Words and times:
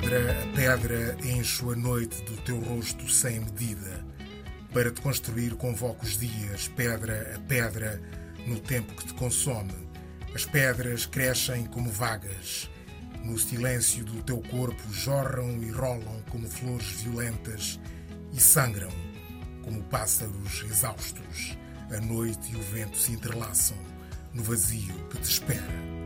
Pedra 0.00 0.44
a 0.44 0.46
pedra 0.54 1.16
encho 1.24 1.72
a 1.72 1.76
noite 1.76 2.22
do 2.22 2.36
teu 2.42 2.60
rosto 2.60 3.10
sem 3.10 3.40
medida. 3.40 4.06
Para 4.72 4.92
te 4.92 5.00
construir 5.00 5.56
convoco 5.56 6.06
os 6.06 6.16
dias, 6.16 6.68
pedra 6.68 7.34
a 7.34 7.40
pedra, 7.40 8.00
no 8.46 8.60
tempo 8.60 8.94
que 8.94 9.06
te 9.08 9.14
consome. 9.14 9.74
As 10.32 10.44
pedras 10.44 11.04
crescem 11.04 11.66
como 11.66 11.90
vagas. 11.90 12.70
No 13.24 13.36
silêncio 13.36 14.04
do 14.04 14.22
teu 14.22 14.40
corpo 14.40 14.80
jorram 14.92 15.60
e 15.64 15.70
rolam 15.72 16.22
como 16.30 16.48
flores 16.48 17.02
violentas 17.02 17.80
e 18.32 18.40
sangram 18.40 18.92
como 19.64 19.82
pássaros 19.82 20.64
exaustos. 20.70 21.58
A 21.90 22.00
noite 22.00 22.52
e 22.52 22.56
o 22.56 22.62
vento 22.62 22.96
se 22.96 23.14
entrelaçam 23.14 23.76
no 24.32 24.44
vazio 24.44 24.94
que 25.08 25.18
te 25.18 25.28
espera. 25.28 25.97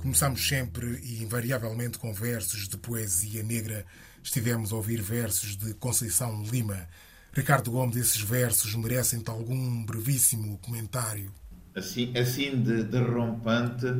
Começamos 0.00 0.46
sempre 0.46 1.00
e 1.02 1.24
invariavelmente 1.24 1.98
com 1.98 2.12
versos 2.12 2.68
de 2.68 2.76
poesia 2.76 3.42
negra. 3.42 3.84
Estivemos 4.22 4.72
a 4.72 4.76
ouvir 4.76 5.02
versos 5.02 5.56
de 5.56 5.74
Conceição 5.74 6.40
Lima. 6.44 6.86
Ricardo 7.32 7.72
Gomes, 7.72 7.96
esses 7.96 8.20
versos 8.20 8.76
merecem-te 8.76 9.28
algum 9.28 9.84
brevíssimo 9.84 10.56
comentário? 10.58 11.32
Assim, 11.74 12.16
assim 12.16 12.62
de, 12.62 12.84
de 12.84 12.98
rompante, 12.98 13.92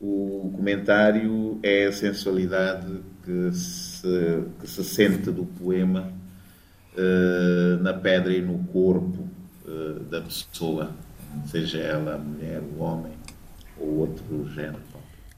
o 0.00 0.52
comentário 0.54 1.58
é 1.62 1.86
a 1.86 1.92
sensualidade 1.92 3.00
que 3.24 3.52
se, 3.52 4.44
que 4.60 4.66
se 4.68 4.84
sente 4.84 5.32
do 5.32 5.44
poema 5.44 6.12
uh, 6.94 7.82
na 7.82 7.94
pedra 7.94 8.32
e 8.32 8.40
no 8.40 8.62
corpo 8.66 9.28
uh, 9.66 10.00
da 10.04 10.20
pessoa, 10.20 10.92
seja 11.50 11.78
ela 11.78 12.14
a 12.14 12.18
mulher, 12.18 12.62
o 12.62 12.78
homem 12.78 13.17
ou 13.78 13.98
outro 13.98 14.48
género. 14.54 14.82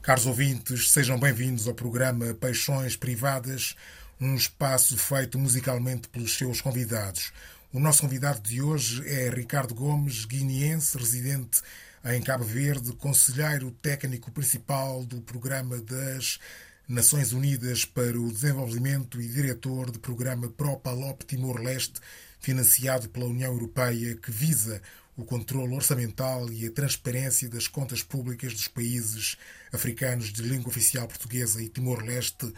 Caros 0.01 0.25
ouvintes, 0.25 0.91
sejam 0.91 1.19
bem-vindos 1.19 1.67
ao 1.67 1.73
programa 1.73 2.33
Paixões 2.33 2.95
Privadas, 2.95 3.75
um 4.19 4.35
espaço 4.35 4.97
feito 4.97 5.37
musicalmente 5.37 6.07
pelos 6.09 6.35
seus 6.37 6.59
convidados. 6.59 7.31
O 7.71 7.79
nosso 7.79 8.01
convidado 8.01 8.41
de 8.41 8.61
hoje 8.61 9.07
é 9.07 9.29
Ricardo 9.29 9.73
Gomes, 9.73 10.25
guineense, 10.25 10.97
residente 10.97 11.61
em 12.03 12.21
Cabo 12.21 12.43
Verde, 12.43 12.93
conselheiro 12.93 13.71
técnico 13.81 14.31
principal 14.31 15.05
do 15.05 15.21
Programa 15.21 15.79
das 15.79 16.39
Nações 16.87 17.31
Unidas 17.31 17.85
para 17.85 18.19
o 18.19 18.31
Desenvolvimento 18.31 19.21
e 19.21 19.27
diretor 19.27 19.91
do 19.91 19.99
programa 19.99 20.49
ProPalop 20.49 21.21
Timor-Leste, 21.23 22.01
financiado 22.39 23.07
pela 23.07 23.27
União 23.27 23.53
Europeia, 23.53 24.15
que 24.15 24.31
visa 24.31 24.81
o 25.15 25.25
controle 25.25 25.73
orçamental 25.73 26.51
e 26.51 26.65
a 26.65 26.71
transparência 26.71 27.49
das 27.49 27.67
contas 27.67 28.01
públicas 28.01 28.53
dos 28.53 28.67
países 28.67 29.37
africanos 29.71 30.31
de 30.31 30.41
língua 30.41 30.69
oficial 30.69 31.07
portuguesa 31.07 31.61
e 31.61 31.69
Timor-Leste, 31.69 32.53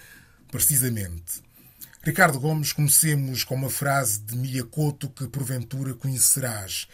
precisamente. 0.52 1.42
Ricardo 2.04 2.40
Gomes, 2.40 2.74
comecemos 2.74 3.44
com 3.44 3.56
uma 3.56 3.70
frase 3.70 4.20
de 4.20 4.36
Miyakoto 4.36 5.10
que 5.10 5.28
porventura 5.28 5.94
conhecerás. 5.94 6.88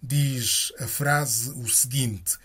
Diz 0.00 0.72
a 0.78 0.86
frase 0.86 1.50
o 1.50 1.68
seguinte: 1.68 2.36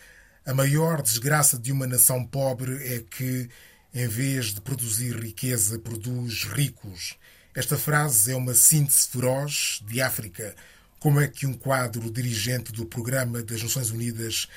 A 0.45 0.53
maior 0.53 1.01
desgraça 1.01 1.57
de 1.57 1.71
uma 1.71 1.87
nação 1.87 2.25
pobre 2.25 2.75
é 2.87 2.99
que, 2.99 3.49
em 3.93 4.07
vez 4.07 4.53
de 4.53 4.61
produzir 4.61 5.15
riqueza, 5.15 5.79
produz 5.79 6.43
ricos. 6.43 7.15
Esta 7.53 7.77
frase 7.77 8.31
é 8.31 8.35
uma 8.35 8.53
síntese 8.53 9.07
feroz 9.07 9.81
de 9.85 10.01
África 10.01 10.55
como 10.99 11.19
é 11.19 11.27
que 11.27 11.45
um 11.45 11.53
quadro 11.53 12.11
dirigente 12.11 12.71
do 12.71 12.85
Programa 12.85 13.41
das 13.43 13.61
Nações 13.61 13.91
Unidas 13.91 14.47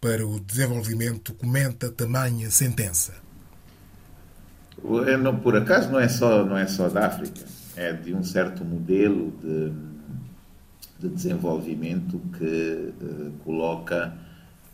para 0.00 0.26
o 0.26 0.38
Desenvolvimento 0.38 1.34
comenta 1.34 1.90
tamanha 1.90 2.50
sentença? 2.50 3.14
É, 5.06 5.32
por 5.32 5.56
acaso 5.56 5.90
não 5.90 5.98
é 5.98 6.08
só 6.08 6.44
não 6.44 6.56
é 6.56 6.66
só 6.66 6.88
da 6.88 7.06
África, 7.06 7.44
é 7.76 7.92
de 7.92 8.14
um 8.14 8.22
certo 8.22 8.64
modelo 8.64 9.32
de, 9.42 9.72
de 11.00 11.14
desenvolvimento 11.14 12.20
que 12.38 12.94
uh, 13.02 13.32
coloca 13.44 14.16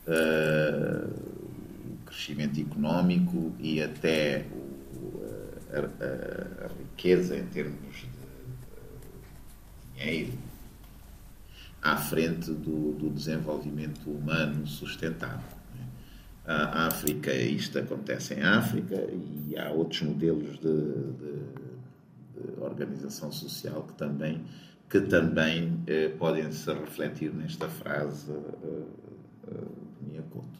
uh, 0.06 1.08
o 1.08 1.96
crescimento 2.04 2.60
económico 2.60 3.54
e 3.58 3.82
até 3.82 4.44
o, 4.52 5.22
a, 5.72 5.78
a, 5.78 6.66
a, 6.66 6.68
riqueza 6.68 7.38
em 7.38 7.46
termos 7.46 7.96
de 7.96 8.08
dinheiro 9.96 10.32
à 11.84 11.98
frente 11.98 12.50
do, 12.50 12.92
do 12.92 13.10
desenvolvimento 13.10 14.10
humano 14.10 14.66
sustentável. 14.66 15.54
A 16.46 16.86
África, 16.86 17.32
isto 17.32 17.78
acontece 17.78 18.34
em 18.34 18.42
África 18.42 18.96
e 18.96 19.56
há 19.56 19.70
outros 19.70 20.02
modelos 20.02 20.58
de, 20.58 20.82
de, 21.12 22.52
de 22.52 22.60
organização 22.60 23.30
social 23.30 23.82
que 23.84 23.94
também, 23.94 24.44
que 24.88 25.00
também 25.00 25.82
eh, 25.86 26.08
podem 26.08 26.50
se 26.52 26.70
refletir 26.72 27.32
nesta 27.32 27.68
frase 27.68 28.30
eh, 28.30 28.82
eh, 29.48 29.64
de 30.00 30.06
minha 30.06 30.22
conta. 30.22 30.58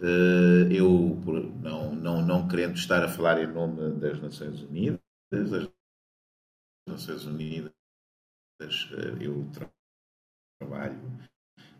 Eh, 0.00 0.68
eu, 0.70 1.20
não, 1.62 1.94
não, 1.96 2.24
não 2.24 2.48
querendo 2.48 2.76
estar 2.76 3.02
a 3.04 3.08
falar 3.08 3.42
em 3.42 3.46
nome 3.48 3.92
das 3.98 4.20
Nações 4.20 4.62
Unidas, 4.62 5.00
as 5.32 5.68
Nações 6.88 7.26
Unidas, 7.26 7.72
eu 9.20 9.48
trabalho 9.52 9.77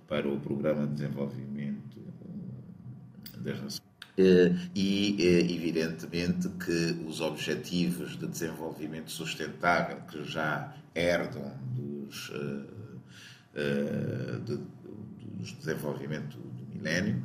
para 0.07 0.29
o 0.29 0.41
Programa 0.41 0.87
de 0.87 0.95
Desenvolvimento 0.95 2.01
das 3.37 3.61
Nações. 3.61 3.89
Eh, 4.17 4.53
e, 4.75 5.17
eh, 5.21 5.53
evidentemente, 5.53 6.49
que 6.49 7.05
os 7.07 7.21
objetivos 7.21 8.17
de 8.17 8.27
desenvolvimento 8.27 9.11
sustentável 9.11 9.99
que 10.09 10.25
já 10.25 10.75
herdam 10.95 11.53
dos, 11.73 12.33
eh, 13.55 14.39
dos 15.37 15.53
desenvolvimento 15.53 16.37
do 16.37 16.75
milénio 16.75 17.23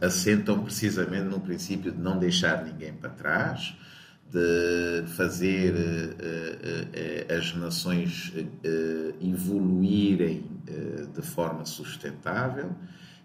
assentam 0.00 0.64
precisamente 0.64 1.24
no 1.24 1.40
princípio 1.40 1.92
de 1.92 1.98
não 1.98 2.18
deixar 2.18 2.64
ninguém 2.64 2.92
para 2.92 3.10
trás, 3.10 3.76
de 4.30 5.06
fazer 5.08 5.74
uh, 5.74 7.34
uh, 7.34 7.38
as 7.38 7.54
nações 7.54 8.32
evoluírem 9.20 10.44
de 11.14 11.22
forma 11.22 11.64
sustentável 11.64 12.70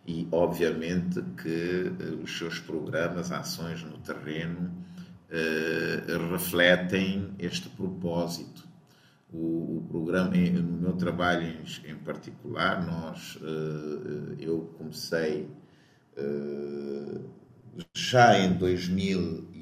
e, 0.08 0.28
obviamente, 0.31 1.22
que 1.42 1.92
os 2.24 2.38
seus 2.38 2.59
programas, 2.59 3.31
ações 3.31 3.84
no 3.84 3.97
terreno 3.97 4.72
refletem 6.31 7.34
este 7.38 7.68
propósito. 7.69 8.66
O, 9.31 9.80
o 9.80 9.88
programa, 9.90 10.36
no 10.36 10.80
meu 10.80 10.94
trabalho 10.94 11.44
em, 11.44 11.92
em 11.92 11.96
particular, 11.96 12.86
nós, 12.86 13.38
eu 14.40 14.74
comecei 14.78 15.50
já 17.94 18.40
em 18.40 18.53
2000 18.53 19.53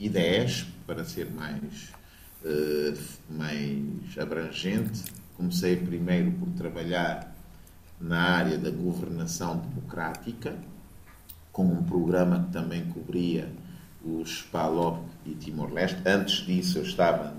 ideias 0.00 0.66
para 0.86 1.04
ser 1.04 1.30
mais, 1.30 1.92
uh, 2.42 2.98
mais 3.28 4.18
abrangente. 4.18 5.04
Comecei 5.36 5.76
primeiro 5.76 6.32
por 6.32 6.48
trabalhar 6.50 7.34
na 8.00 8.18
área 8.18 8.58
da 8.58 8.70
governação 8.70 9.58
democrática, 9.58 10.56
com 11.52 11.64
um 11.64 11.82
programa 11.82 12.44
que 12.44 12.52
também 12.52 12.86
cobria 12.86 13.52
os 14.02 14.42
PALOP 14.42 15.04
e 15.26 15.34
Timor-Leste. 15.34 16.00
Antes 16.06 16.46
disso, 16.46 16.78
eu 16.78 16.82
estava 16.82 17.36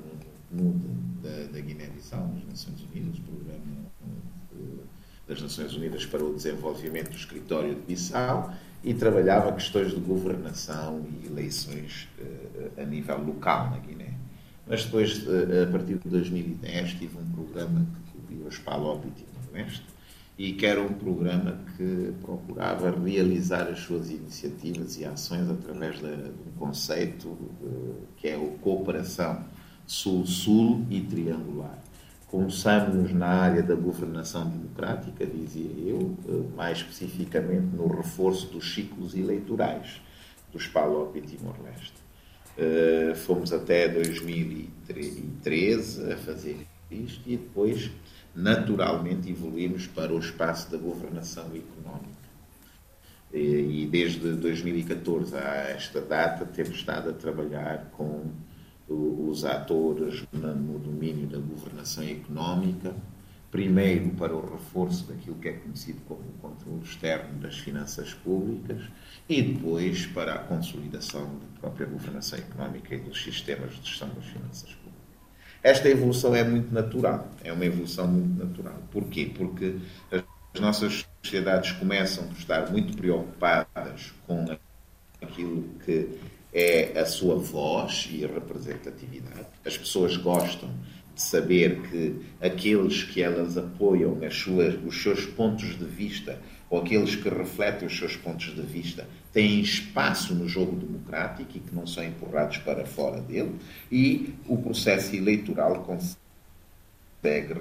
no, 0.51 0.73
da, 1.21 1.51
da 1.51 1.59
Guiné-Bissau, 1.59 2.27
nas 2.27 2.45
Nações 2.45 2.81
Unidas, 2.91 3.19
programa 3.19 3.85
uh, 4.53 4.79
das 5.27 5.41
Nações 5.41 5.73
Unidas 5.73 6.05
para 6.05 6.23
o 6.23 6.35
Desenvolvimento 6.35 7.09
do 7.09 7.17
Escritório 7.17 7.73
de 7.73 7.81
Bissau 7.81 8.53
e 8.83 8.93
trabalhava 8.93 9.51
questões 9.53 9.91
de 9.91 9.99
governação 9.99 11.05
e 11.21 11.27
eleições 11.27 12.07
uh, 12.19 12.81
a 12.81 12.83
nível 12.83 13.23
local 13.23 13.69
na 13.69 13.77
Guiné. 13.77 14.13
Mas 14.67 14.85
depois, 14.85 15.25
uh, 15.27 15.63
a 15.67 15.71
partir 15.71 15.95
de 15.99 16.09
2010, 16.09 16.93
tive 16.93 17.17
um 17.17 17.25
programa 17.31 17.85
que 17.85 18.17
cobriu 18.17 18.47
as 18.47 18.57
PALOP 18.57 19.05
e 19.07 19.11
Timor-Leste 19.11 19.85
e 20.37 20.53
que 20.53 20.65
era 20.65 20.81
um 20.81 20.93
programa 20.93 21.59
que 21.77 22.13
procurava 22.21 22.89
realizar 23.05 23.67
as 23.67 23.79
suas 23.79 24.09
iniciativas 24.09 24.97
e 24.97 25.05
ações 25.05 25.47
através 25.49 25.99
de, 25.99 26.07
um 26.07 26.57
conceito 26.57 27.27
uh, 27.27 27.95
que 28.17 28.27
é 28.27 28.37
o 28.37 28.57
cooperação 28.61 29.43
sul-sul 29.85 30.85
e 30.89 31.01
triangular 31.01 31.77
Começamos 32.31 33.11
na 33.11 33.27
área 33.27 33.61
da 33.61 33.75
governação 33.75 34.49
democrática, 34.49 35.25
dizia 35.25 35.69
eu, 35.85 36.17
eh, 36.29 36.43
mais 36.55 36.77
especificamente 36.77 37.75
no 37.75 37.87
reforço 37.87 38.47
dos 38.47 38.73
ciclos 38.73 39.13
eleitorais 39.13 40.01
dos 40.49 40.65
PALOP 40.65 41.17
e 41.17 41.21
Timor-Leste. 41.23 42.01
Eh, 42.57 43.11
fomos 43.15 43.51
até 43.51 43.89
2013 43.89 46.09
a 46.09 46.15
fazer 46.15 46.65
isto 46.89 47.29
e 47.29 47.35
depois, 47.35 47.91
naturalmente, 48.33 49.29
evoluímos 49.29 49.85
para 49.87 50.13
o 50.13 50.19
espaço 50.19 50.71
da 50.71 50.77
governação 50.77 51.47
económica. 51.47 52.21
E, 53.33 53.85
desde 53.91 54.35
2014 54.35 55.35
a 55.35 55.71
esta 55.71 55.99
data 55.99 56.45
temos 56.45 56.77
estado 56.77 57.09
a 57.09 57.13
trabalhar 57.13 57.89
com 57.91 58.31
os 58.91 59.45
atores 59.45 60.23
no 60.33 60.79
domínio 60.79 61.27
da 61.27 61.37
governação 61.37 62.03
económica, 62.03 62.93
primeiro 63.49 64.09
para 64.11 64.33
o 64.33 64.53
reforço 64.53 65.05
daquilo 65.05 65.35
que 65.35 65.49
é 65.49 65.53
conhecido 65.53 65.99
como 66.07 66.21
o 66.21 66.33
controle 66.41 66.81
externo 66.83 67.39
das 67.39 67.57
finanças 67.57 68.13
públicas 68.13 68.81
e 69.27 69.41
depois 69.41 70.05
para 70.05 70.35
a 70.35 70.39
consolidação 70.39 71.25
da 71.25 71.59
própria 71.59 71.85
governação 71.85 72.39
económica 72.39 72.95
e 72.95 72.99
dos 72.99 73.21
sistemas 73.21 73.71
de 73.75 73.89
gestão 73.89 74.09
das 74.09 74.25
finanças 74.25 74.69
públicas. 74.69 74.81
Esta 75.61 75.89
evolução 75.89 76.33
é 76.33 76.43
muito 76.43 76.73
natural, 76.73 77.29
é 77.43 77.51
uma 77.51 77.65
evolução 77.65 78.07
muito 78.07 78.43
natural. 78.43 78.81
Porquê? 78.91 79.31
Porque 79.35 79.75
as 80.11 80.59
nossas 80.59 81.05
sociedades 81.21 81.73
começam 81.73 82.25
a 82.29 82.31
estar 82.31 82.71
muito 82.71 82.97
preocupadas 82.97 84.11
com 84.25 84.45
aquilo 85.21 85.63
que 85.85 86.09
é 86.53 86.99
a 86.99 87.05
sua 87.05 87.35
voz 87.35 88.09
e 88.11 88.25
a 88.25 88.27
representatividade. 88.27 89.47
As 89.65 89.77
pessoas 89.77 90.17
gostam 90.17 90.69
de 91.15 91.21
saber 91.21 91.81
que 91.89 92.15
aqueles 92.41 93.03
que 93.03 93.21
elas 93.21 93.57
apoiam, 93.57 94.17
as 94.25 94.35
suas, 94.35 94.75
os 94.85 95.01
seus 95.01 95.25
pontos 95.25 95.77
de 95.77 95.85
vista, 95.85 96.39
ou 96.69 96.81
aqueles 96.81 97.15
que 97.15 97.29
refletem 97.29 97.87
os 97.87 97.97
seus 97.97 98.15
pontos 98.15 98.55
de 98.55 98.61
vista, 98.61 99.07
têm 99.33 99.59
espaço 99.59 100.33
no 100.33 100.47
jogo 100.47 100.75
democrático 100.75 101.51
e 101.55 101.59
que 101.59 101.75
não 101.75 101.85
são 101.85 102.03
empurrados 102.03 102.57
para 102.59 102.85
fora 102.85 103.21
dele, 103.21 103.55
e 103.91 104.33
o 104.47 104.57
processo 104.57 105.15
eleitoral 105.15 105.83
consegue 105.83 107.53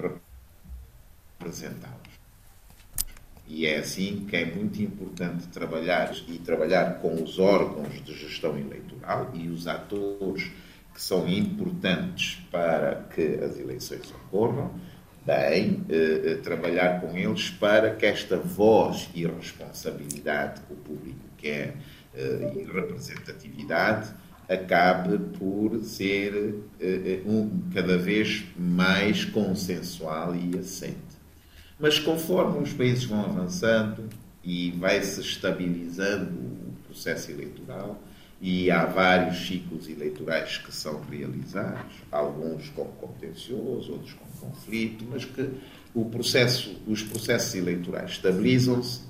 representá-los. 1.39 2.00
E 3.53 3.67
é 3.67 3.79
assim 3.79 4.25
que 4.29 4.37
é 4.37 4.45
muito 4.45 4.81
importante 4.81 5.45
trabalhar 5.49 6.15
e 6.25 6.37
trabalhar 6.39 6.99
com 7.01 7.21
os 7.21 7.37
órgãos 7.37 8.01
de 8.01 8.13
gestão 8.13 8.57
eleitoral 8.57 9.29
e 9.33 9.49
os 9.49 9.67
atores 9.67 10.49
que 10.93 11.01
são 11.01 11.27
importantes 11.27 12.41
para 12.49 13.03
que 13.13 13.39
as 13.43 13.59
eleições 13.59 14.09
ocorram, 14.09 14.71
bem 15.25 15.83
eh, 15.89 16.21
eh, 16.23 16.35
trabalhar 16.35 17.01
com 17.01 17.17
eles 17.17 17.49
para 17.49 17.93
que 17.93 18.05
esta 18.05 18.37
voz 18.37 19.09
e 19.13 19.27
responsabilidade 19.27 20.61
que 20.61 20.73
o 20.73 20.77
público 20.77 21.19
quer 21.37 21.75
eh, 22.15 22.53
e 22.55 22.63
representatividade 22.71 24.13
acabe 24.47 25.17
por 25.37 25.77
ser 25.83 26.55
eh, 26.79 26.85
eh 26.85 27.21
um, 27.25 27.69
cada 27.73 27.97
vez 27.97 28.45
mais 28.57 29.25
consensual 29.25 30.33
e 30.37 30.57
assente. 30.57 31.10
Mas 31.81 31.97
conforme 31.97 32.59
os 32.59 32.71
países 32.71 33.05
vão 33.05 33.25
avançando 33.25 34.07
e 34.43 34.71
vai 34.71 35.01
se 35.01 35.19
estabilizando 35.19 36.31
o 36.31 36.73
processo 36.85 37.31
eleitoral, 37.31 37.99
e 38.41 38.71
há 38.71 38.85
vários 38.85 39.47
ciclos 39.47 39.87
eleitorais 39.87 40.57
que 40.57 40.73
são 40.73 40.99
realizados, 41.01 41.93
alguns 42.11 42.69
com 42.69 42.85
contencioso, 42.85 43.91
outros 43.91 44.13
com 44.13 44.47
conflito, 44.47 45.05
mas 45.09 45.25
que 45.25 45.47
o 45.93 46.05
processo, 46.05 46.75
os 46.87 47.03
processos 47.03 47.53
eleitorais 47.53 48.11
estabilizam-se, 48.11 49.01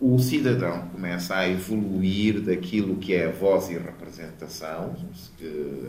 o 0.00 0.18
cidadão 0.18 0.88
começa 0.88 1.36
a 1.36 1.48
evoluir 1.48 2.40
daquilo 2.40 2.96
que 2.96 3.14
é 3.14 3.26
a 3.26 3.32
voz 3.32 3.68
e 3.68 3.74
representação, 3.74 4.94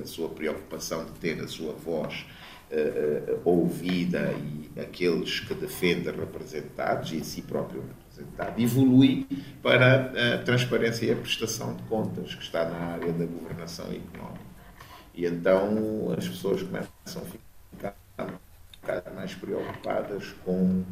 a 0.02 0.06
sua 0.06 0.30
preocupação 0.30 1.06
de 1.06 1.12
ter 1.14 1.40
a 1.42 1.48
sua 1.48 1.74
voz 1.74 2.26
uh, 2.72 3.40
ouvida 3.44 4.34
e 4.34 4.80
aqueles 4.80 5.40
que 5.42 5.54
defendem 5.54 6.14
representados 6.14 7.12
e 7.12 7.24
si 7.24 7.42
próprio 7.42 7.84
representado, 7.84 8.62
evolui 8.62 9.28
para 9.62 10.36
a 10.36 10.38
transparência 10.40 11.06
e 11.06 11.12
a 11.12 11.16
prestação 11.16 11.76
de 11.76 11.84
contas, 11.84 12.36
que 12.36 12.44
está 12.44 12.66
na 12.70 12.78
área 12.78 13.12
da 13.12 13.26
governação 13.26 13.86
económica. 13.88 14.50
E 15.14 15.26
então 15.26 16.14
as 16.18 16.28
pessoas 16.28 16.64
começam 16.64 16.90
a 17.22 17.26
ficar, 17.76 17.96
ficar 18.72 19.14
mais 19.14 19.34
preocupadas 19.36 20.34
com 20.46 20.84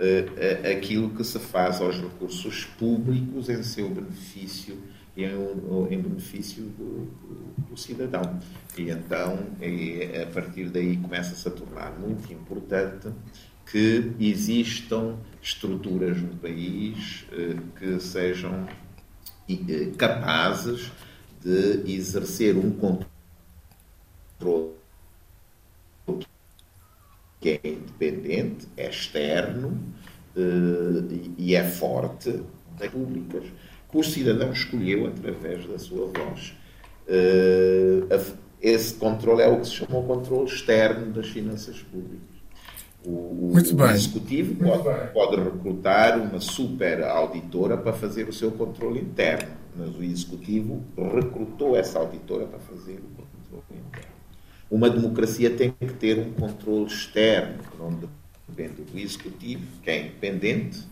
uh, 0.00 0.70
aquilo 0.70 1.10
que 1.10 1.24
se 1.24 1.38
faz 1.38 1.80
aos 1.80 2.00
recursos 2.00 2.64
públicos 2.64 3.48
em 3.48 3.62
seu 3.62 3.88
benefício 3.90 4.78
em, 5.24 5.94
em 5.94 6.00
benefício 6.00 6.62
do, 6.62 7.08
do, 7.68 7.76
cidadão. 7.76 8.38
E 8.76 8.90
então, 8.90 9.38
é, 9.60 10.22
a 10.22 10.26
partir 10.32 10.68
daí, 10.70 10.96
começa-se 10.96 11.46
a 11.46 11.50
tornar 11.50 11.98
muito 11.98 12.32
importante 12.32 13.08
que 13.70 14.12
existam 14.18 15.16
estruturas 15.40 16.20
no 16.20 16.36
país 16.36 17.24
eh, 17.32 17.56
que 17.78 18.00
sejam 18.00 18.66
eh, 19.48 19.92
capazes 19.96 20.90
de 21.40 21.82
exercer 21.86 22.56
um 22.56 22.72
controle 22.72 23.10
que 27.40 27.60
é 27.62 27.68
independente, 27.68 28.66
é 28.76 28.88
externo 28.88 29.80
eh, 30.36 31.30
e 31.38 31.54
é 31.54 31.64
forte 31.64 32.42
das 32.76 32.90
públicas 32.90 33.44
que 33.90 33.98
o 33.98 34.04
cidadão 34.04 34.52
escolheu 34.52 35.06
através 35.06 35.66
da 35.66 35.78
sua 35.78 36.06
voz. 36.06 36.54
Uh, 37.08 38.38
esse 38.60 38.94
controle 38.94 39.42
é 39.42 39.48
o 39.48 39.60
que 39.60 39.66
se 39.66 39.74
chama 39.74 39.98
o 39.98 40.02
controle 40.02 40.44
externo 40.44 41.12
das 41.12 41.28
finanças 41.28 41.78
públicas. 41.80 42.30
O, 43.04 43.52
o 43.52 43.58
executivo 43.58 44.54
pode, 44.56 45.12
pode, 45.12 45.36
recrutar 45.42 46.20
uma 46.20 46.38
super 46.38 47.02
auditora 47.02 47.78
para 47.78 47.94
fazer 47.94 48.28
o 48.28 48.32
seu 48.32 48.50
controle 48.50 49.00
interno, 49.00 49.52
mas 49.74 49.96
o 49.96 50.02
executivo 50.02 50.84
recrutou 50.96 51.74
essa 51.74 51.98
auditora 51.98 52.44
para 52.44 52.58
fazer 52.58 52.98
o 52.98 53.22
controle 53.22 53.80
interno. 53.88 54.10
Uma 54.70 54.90
democracia 54.90 55.50
tem 55.50 55.72
que 55.72 55.94
ter 55.94 56.18
um 56.18 56.32
controle 56.32 56.84
externo, 56.84 57.58
que 57.70 57.78
não 57.78 57.98
depende 58.46 58.82
do 58.82 58.98
executivo, 58.98 59.62
que 59.82 59.90
é 59.90 60.00
independente 60.02 60.86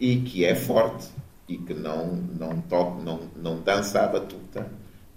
e 0.00 0.16
que 0.16 0.46
é 0.46 0.54
forte 0.54 1.08
e 1.48 1.58
que 1.58 1.74
não, 1.74 2.14
não, 2.14 2.60
toca, 2.62 3.02
não, 3.02 3.20
não 3.36 3.60
dança 3.60 4.00
a 4.02 4.08
batuta 4.08 4.70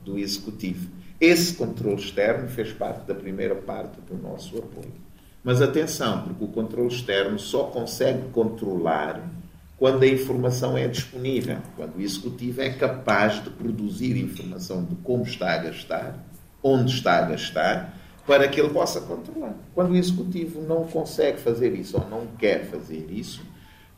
do 0.04 0.18
executivo. 0.18 0.90
Esse 1.20 1.56
controle 1.56 2.00
externo 2.00 2.48
fez 2.48 2.72
parte 2.72 3.06
da 3.08 3.16
primeira 3.16 3.56
parte 3.56 4.00
do 4.02 4.18
nosso 4.18 4.58
apoio. 4.58 5.08
Mas 5.44 5.62
atenção, 5.62 6.24
porque 6.24 6.44
o 6.44 6.48
controle 6.48 6.94
externo 6.94 7.40
só 7.40 7.64
consegue 7.66 8.30
controlar 8.30 9.30
quando 9.78 10.04
a 10.04 10.08
informação 10.08 10.78
é 10.78 10.88
disponível, 10.88 11.58
quando 11.76 11.98
o 11.98 12.02
executivo 12.02 12.62
é 12.62 12.70
capaz 12.72 13.44
de 13.44 13.50
produzir 13.52 14.18
informação 14.18 14.84
de 14.84 14.96
como 14.98 15.24
está 15.24 15.54
a 15.54 15.58
gastar, 15.58 16.26
onde 16.64 16.92
está 16.92 17.20
a 17.20 17.30
gastar, 17.30 17.98
para 18.26 18.48
que 18.48 18.60
ele 18.60 18.70
possa 18.70 19.00
controlar. 19.00 19.56
Quando 19.74 19.92
o 19.92 19.96
executivo 19.96 20.62
não 20.62 20.84
consegue 20.84 21.40
fazer 21.40 21.74
isso 21.74 21.98
ou 21.98 22.10
não 22.10 22.28
quer 22.38 22.66
fazer 22.66 23.08
isso, 23.10 23.42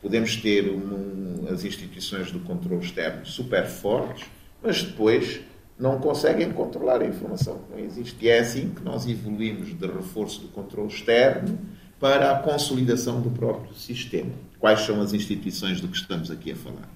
Podemos 0.00 0.36
ter 0.36 0.70
um, 0.70 1.46
as 1.50 1.64
instituições 1.64 2.30
do 2.32 2.40
controle 2.40 2.84
externo 2.84 3.26
super 3.26 3.66
fortes, 3.66 4.26
mas 4.62 4.82
depois 4.82 5.40
não 5.78 5.98
conseguem 5.98 6.52
controlar 6.52 7.00
a 7.00 7.06
informação 7.06 7.58
que 7.58 7.72
não 7.72 7.78
existe. 7.78 8.16
E 8.20 8.28
é 8.28 8.40
assim 8.40 8.70
que 8.70 8.82
nós 8.82 9.06
evoluímos 9.06 9.76
de 9.78 9.86
reforço 9.86 10.42
do 10.42 10.48
controle 10.48 10.88
externo 10.88 11.58
para 11.98 12.32
a 12.32 12.38
consolidação 12.38 13.20
do 13.20 13.30
próprio 13.30 13.74
sistema. 13.74 14.32
Quais 14.58 14.80
são 14.80 15.00
as 15.00 15.12
instituições 15.12 15.80
do 15.80 15.88
que 15.88 15.96
estamos 15.96 16.30
aqui 16.30 16.52
a 16.52 16.56
falar? 16.56 16.88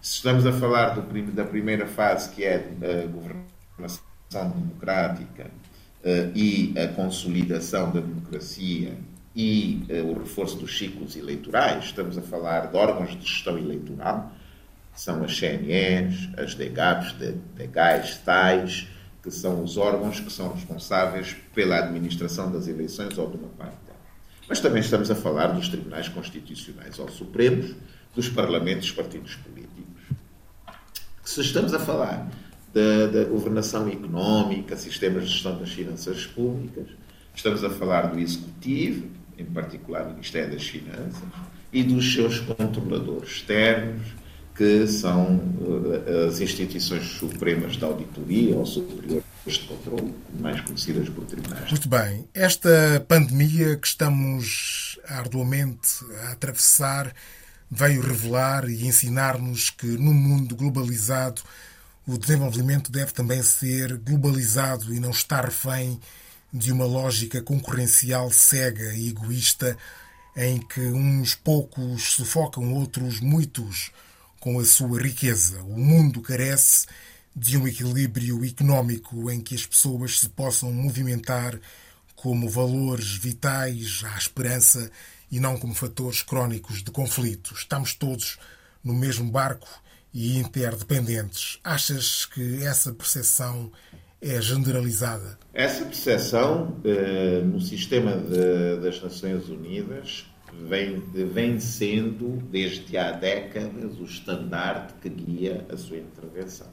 Se 0.00 0.16
estamos 0.16 0.46
a 0.46 0.52
falar 0.52 0.90
do, 0.90 1.32
da 1.32 1.44
primeira 1.44 1.86
fase, 1.86 2.30
que 2.30 2.44
é 2.44 2.56
a 2.56 3.06
governação 3.06 4.02
democrática 4.50 5.50
uh, 6.04 6.36
e 6.36 6.74
a 6.78 6.88
consolidação 6.88 7.90
da 7.92 8.00
democracia 8.00 8.96
e 9.34 9.84
uh, 9.88 10.10
o 10.10 10.18
reforço 10.18 10.56
dos 10.56 10.76
ciclos 10.76 11.16
eleitorais, 11.16 11.84
estamos 11.84 12.18
a 12.18 12.22
falar 12.22 12.70
de 12.70 12.76
órgãos 12.76 13.10
de 13.10 13.26
gestão 13.26 13.56
eleitoral, 13.58 14.32
são 14.94 15.24
as 15.24 15.36
CNEs, 15.36 16.28
as 16.36 16.54
DGAPs, 16.54 17.14
DGAIs, 17.56 18.18
TAIs, 18.18 18.88
que 19.22 19.30
são 19.30 19.62
os 19.62 19.76
órgãos 19.76 20.20
que 20.20 20.30
são 20.30 20.52
responsáveis 20.52 21.36
pela 21.54 21.78
administração 21.78 22.50
das 22.50 22.66
eleições 22.66 23.16
ou 23.16 23.30
de 23.30 23.36
uma 23.36 23.48
parte 23.48 23.76
delas. 23.86 24.02
Mas 24.48 24.60
também 24.60 24.80
estamos 24.80 25.10
a 25.10 25.14
falar 25.14 25.48
dos 25.48 25.68
tribunais 25.68 26.08
constitucionais 26.08 26.98
ou 26.98 27.08
supremos, 27.08 27.74
dos 28.14 28.28
parlamentos 28.28 28.88
dos 28.88 28.96
partidos 28.96 29.36
políticos. 29.36 29.72
Se 31.24 31.40
estamos 31.40 31.72
a 31.72 31.78
falar 31.78 32.28
da, 32.74 33.06
da 33.06 33.24
governação 33.24 33.88
económica, 33.88 34.76
sistemas 34.76 35.24
de 35.24 35.30
gestão 35.30 35.58
das 35.58 35.70
finanças 35.70 36.26
públicas, 36.26 36.88
estamos 37.34 37.64
a 37.64 37.70
falar 37.70 38.08
do 38.08 38.18
executivo, 38.18 39.08
em 39.42 39.52
particular 39.52 40.06
o 40.06 40.10
Ministério 40.10 40.52
das 40.52 40.66
Finanças, 40.66 41.22
e 41.72 41.82
dos 41.82 42.12
seus 42.14 42.40
controladores 42.40 43.30
externos, 43.30 44.06
que 44.54 44.86
são 44.86 45.36
uh, 45.36 46.28
as 46.28 46.40
instituições 46.40 47.04
supremas 47.04 47.76
da 47.76 47.86
auditoria 47.86 48.54
ou 48.54 48.66
superiores 48.66 49.24
de 49.46 49.60
controle, 49.60 50.14
mais 50.38 50.60
conhecidas 50.60 51.08
por 51.08 51.24
tribunais. 51.24 51.70
Muito 51.70 51.88
bem. 51.88 52.28
Esta 52.34 53.04
pandemia 53.08 53.76
que 53.76 53.86
estamos 53.86 54.98
arduamente 55.08 56.04
a 56.24 56.32
atravessar 56.32 57.12
veio 57.70 58.02
revelar 58.02 58.68
e 58.68 58.86
ensinar-nos 58.86 59.70
que 59.70 59.86
num 59.86 60.12
mundo 60.12 60.54
globalizado 60.54 61.40
o 62.06 62.18
desenvolvimento 62.18 62.92
deve 62.92 63.12
também 63.12 63.42
ser 63.42 63.96
globalizado 63.96 64.92
e 64.92 65.00
não 65.00 65.10
estar 65.10 65.44
refém 65.44 65.98
de 66.52 66.72
uma 66.72 66.84
lógica 66.84 67.40
concorrencial 67.40 68.30
cega 68.30 68.92
e 68.94 69.08
egoísta 69.08 69.76
em 70.36 70.58
que 70.58 70.80
uns 70.80 71.34
poucos 71.34 72.12
sufocam 72.12 72.74
outros 72.74 73.20
muitos 73.20 73.90
com 74.38 74.58
a 74.58 74.64
sua 74.64 75.00
riqueza. 75.00 75.62
O 75.62 75.78
mundo 75.78 76.20
carece 76.20 76.86
de 77.34 77.56
um 77.56 77.66
equilíbrio 77.66 78.44
económico 78.44 79.30
em 79.30 79.40
que 79.40 79.54
as 79.54 79.64
pessoas 79.64 80.20
se 80.20 80.28
possam 80.28 80.72
movimentar 80.72 81.58
como 82.14 82.48
valores 82.48 83.16
vitais 83.16 84.02
à 84.04 84.18
esperança 84.18 84.90
e 85.30 85.40
não 85.40 85.58
como 85.58 85.74
fatores 85.74 86.22
crónicos 86.22 86.82
de 86.82 86.90
conflito. 86.90 87.54
Estamos 87.54 87.94
todos 87.94 88.38
no 88.84 88.92
mesmo 88.92 89.30
barco 89.30 89.68
e 90.12 90.36
interdependentes. 90.38 91.58
Achas 91.64 92.26
que 92.26 92.62
essa 92.62 92.92
percepção 92.92 93.72
é 94.22 94.40
generalizada? 94.40 95.36
Essa 95.52 95.84
percepção 95.84 96.76
eh, 96.84 97.42
no 97.44 97.60
sistema 97.60 98.16
de, 98.16 98.80
das 98.80 99.02
Nações 99.02 99.48
Unidas 99.48 100.24
vem, 100.52 101.00
vem 101.00 101.58
sendo, 101.58 102.40
desde 102.50 102.96
há 102.96 103.10
décadas, 103.10 103.98
o 103.98 104.04
estandarte 104.04 104.94
que 105.02 105.08
guia 105.08 105.66
a 105.68 105.76
sua 105.76 105.98
intervenção. 105.98 106.68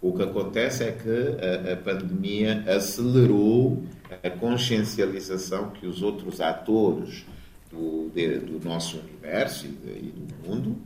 O 0.00 0.12
que 0.14 0.22
acontece 0.22 0.82
é 0.82 0.92
que 0.92 1.68
a, 1.68 1.74
a 1.74 1.76
pandemia 1.76 2.64
acelerou 2.66 3.84
a 4.22 4.30
consciencialização 4.30 5.70
que 5.70 5.86
os 5.86 6.02
outros 6.02 6.40
atores 6.40 7.24
do, 7.70 8.10
de, 8.14 8.38
do 8.38 8.58
nosso 8.66 8.98
universo 8.98 9.66
e, 9.66 9.68
de, 9.68 9.90
e 9.90 10.12
do 10.12 10.48
mundo, 10.48 10.76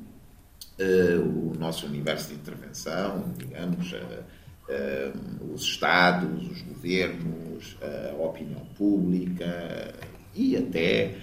uh, 0.79 1.53
o 1.53 1.55
nosso 1.59 1.87
universo 1.87 2.29
de 2.29 2.35
intervenção, 2.35 3.33
digamos, 3.39 3.93
uh, 3.93 4.23
uh, 4.69 5.53
os 5.55 5.63
Estados, 5.63 6.51
os 6.51 6.63
governos, 6.63 7.77
a 7.83 8.23
opinião 8.23 8.61
pública 8.77 9.95
e 10.35 10.57
até 10.57 11.15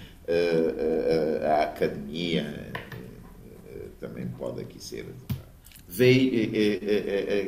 a 1.46 1.62
academia 1.62 2.72
também 4.00 4.26
pode 4.26 4.62
aqui 4.62 4.82
ser. 4.82 5.06
Veio, 5.86 6.50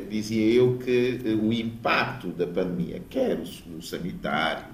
dizia 0.09 0.53
eu 0.53 0.77
que 0.77 1.19
o 1.41 1.51
impacto 1.51 2.29
da 2.29 2.47
pandemia, 2.47 3.01
quer 3.09 3.37
o 3.39 3.81
sanitário, 3.81 4.67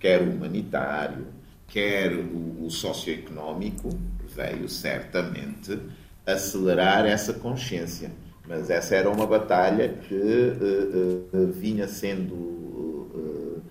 quer 0.00 0.20
o 0.20 0.30
humanitário, 0.30 1.26
quer 1.68 2.12
o, 2.12 2.64
o 2.64 2.70
socioeconómico, 2.70 3.90
veio 4.34 4.68
certamente 4.68 5.78
acelerar 6.26 7.06
essa 7.06 7.32
consciência. 7.32 8.10
Mas 8.50 8.68
essa 8.68 8.96
era 8.96 9.08
uma 9.08 9.28
batalha 9.28 9.88
que 10.08 10.12
uh, 10.12 11.28
uh, 11.32 11.52
vinha 11.52 11.86
sendo 11.86 12.34
uh, 12.34 13.62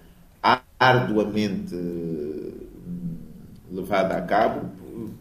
arduamente 0.79 1.75
levada 3.69 4.15
a 4.15 4.21
cabo 4.21 4.71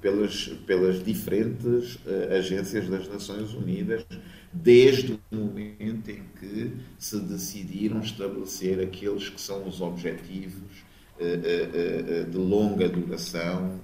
pelas, 0.00 0.46
pelas 0.64 1.02
diferentes 1.02 1.98
agências 2.30 2.88
das 2.88 3.08
Nações 3.08 3.52
Unidas, 3.52 4.06
desde 4.52 5.14
o 5.32 5.36
momento 5.36 6.08
em 6.08 6.22
que 6.38 6.72
se 6.96 7.18
decidiram 7.18 7.98
estabelecer 7.98 8.80
aqueles 8.80 9.28
que 9.28 9.40
são 9.40 9.66
os 9.66 9.80
objetivos 9.80 10.86
de 12.30 12.38
longa 12.38 12.88
duração 12.88 13.80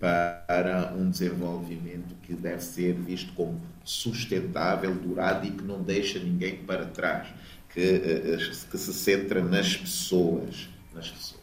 para 0.00 0.92
um 0.96 1.10
desenvolvimento 1.10 2.14
que 2.22 2.32
deve 2.34 2.62
ser 2.62 2.94
visto 2.94 3.32
como 3.34 3.60
sustentável, 3.84 4.94
durado 4.94 5.46
e 5.46 5.50
que 5.50 5.62
não 5.62 5.82
deixa 5.82 6.18
ninguém 6.18 6.56
para 6.56 6.86
trás, 6.86 7.28
que, 7.72 8.00
que 8.70 8.78
se 8.78 8.92
centra 8.94 9.42
nas 9.42 9.76
pessoas. 9.76 10.68
Nas 10.94 11.10
pessoas. 11.10 11.40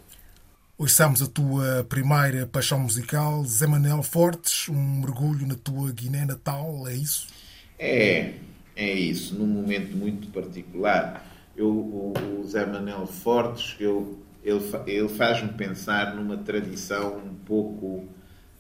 Ouçamos 0.78 1.22
a 1.22 1.28
tua 1.28 1.86
primeira 1.88 2.46
paixão 2.46 2.80
musical, 2.80 3.44
Zé 3.46 3.66
Manel 3.66 4.04
Fortes, 4.04 4.68
um 4.70 5.02
mergulho 5.02 5.48
na 5.48 5.56
tua 5.56 5.92
Guiné 5.92 6.26
natal, 6.26 6.88
é 6.88 6.96
isso? 6.96 7.28
É, 7.80 8.34
é 8.76 8.94
isso, 8.94 9.36
num 9.36 9.48
momento 9.48 9.96
muito 9.96 10.28
particular 10.30 11.24
eu, 11.58 11.70
o, 11.70 12.14
o 12.40 12.48
Zé 12.48 12.66
Manel 12.66 13.08
Fortes, 13.08 13.76
eu, 13.80 14.20
ele, 14.44 14.62
ele 14.86 15.10
faz-me 15.10 15.52
pensar 15.54 16.16
numa 16.16 16.38
tradição 16.38 17.18
um 17.18 17.34
pouco 17.34 18.08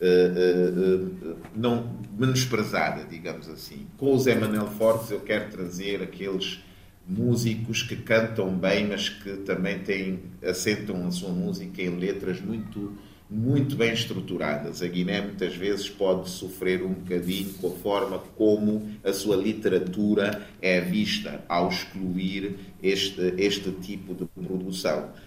uh, 0.01 1.29
uh, 1.29 1.37
não 1.55 1.97
menosprezada, 2.17 3.05
digamos 3.05 3.49
assim. 3.49 3.87
Com 3.97 4.13
o 4.13 4.19
Zé 4.19 4.35
Manel 4.35 4.67
Fortes 4.67 5.11
eu 5.11 5.19
quero 5.19 5.49
trazer 5.49 6.01
aqueles 6.01 6.59
músicos 7.07 7.83
que 7.83 7.95
cantam 7.95 8.53
bem, 8.57 8.87
mas 8.87 9.07
que 9.09 9.37
também 9.37 9.79
têm, 9.79 10.19
assentam 10.43 11.07
a 11.07 11.11
sua 11.11 11.29
música 11.29 11.81
em 11.81 11.97
letras 11.97 12.41
muito 12.41 12.97
muito 13.29 13.75
bem 13.75 13.93
estruturadas. 13.93 14.81
A 14.81 14.87
Guiné 14.87 15.21
muitas 15.21 15.53
vezes 15.55 15.89
pode 15.89 16.29
sofrer 16.29 16.81
um 16.81 16.93
bocadinho 16.93 17.53
com 17.55 17.67
a 17.67 17.71
forma 17.71 18.19
como 18.37 18.89
a 19.03 19.11
sua 19.11 19.35
literatura 19.35 20.47
é 20.61 20.79
vista 20.79 21.43
ao 21.49 21.67
excluir 21.67 22.55
este, 22.81 23.33
este 23.37 23.71
tipo 23.71 24.13
de 24.13 24.25
produção 24.25 24.97
eh, 24.99 25.09
eh, 25.09 25.26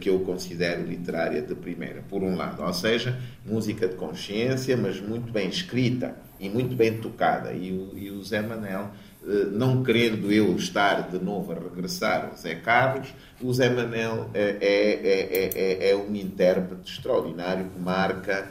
que 0.00 0.10
eu 0.10 0.20
considero 0.20 0.82
literária 0.82 1.40
de 1.40 1.54
primeira, 1.54 2.02
por 2.08 2.22
um 2.22 2.36
lado, 2.36 2.62
ou 2.62 2.72
seja, 2.72 3.18
música 3.46 3.88
de 3.88 3.94
consciência, 3.94 4.76
mas 4.76 5.00
muito 5.00 5.32
bem 5.32 5.48
escrita 5.48 6.14
e 6.38 6.48
muito 6.48 6.76
bem 6.76 6.98
tocada. 6.98 7.52
E 7.52 7.72
o, 7.72 7.96
e 7.96 8.10
o 8.10 8.22
Zé 8.22 8.42
Manel 8.42 8.90
eh, 9.26 9.46
não 9.52 9.82
querendo 9.82 10.30
eu 10.30 10.54
estar 10.56 11.08
de 11.10 11.18
novo 11.18 11.52
a 11.52 11.54
regressar 11.54 12.28
ao 12.30 12.36
Zé 12.36 12.54
Carlos, 12.54 13.08
o 13.42 13.52
Zé 13.52 13.68
Manel 13.68 14.30
é, 14.32 14.56
é, 14.60 15.88
é, 15.88 15.90
é 15.90 15.96
um 15.96 16.14
intérprete 16.14 16.92
extraordinário 16.92 17.66
que 17.70 17.78
marca 17.80 18.50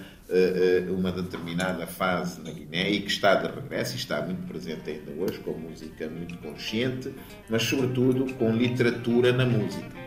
uma 0.90 1.10
determinada 1.10 1.88
fase 1.88 2.42
na 2.42 2.52
Guiné 2.52 2.92
e 2.92 3.00
que 3.00 3.10
está 3.10 3.36
de 3.36 3.48
regresso 3.48 3.94
e 3.94 3.98
está 3.98 4.22
muito 4.22 4.46
presente 4.46 4.90
ainda 4.90 5.12
hoje, 5.24 5.40
com 5.40 5.52
música 5.52 6.10
muito 6.10 6.38
consciente, 6.40 7.14
mas 7.50 7.64
sobretudo 7.64 8.34
com 8.34 8.52
literatura 8.52 9.32
na 9.32 9.46
música. 9.46 10.07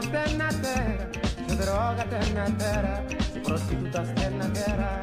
ternatera, 0.00 1.08
se 1.48 1.56
droga 1.56 2.04
ternatera, 2.04 3.04
se 3.32 3.40
prostitutas 3.40 4.14
ternatera. 4.14 5.02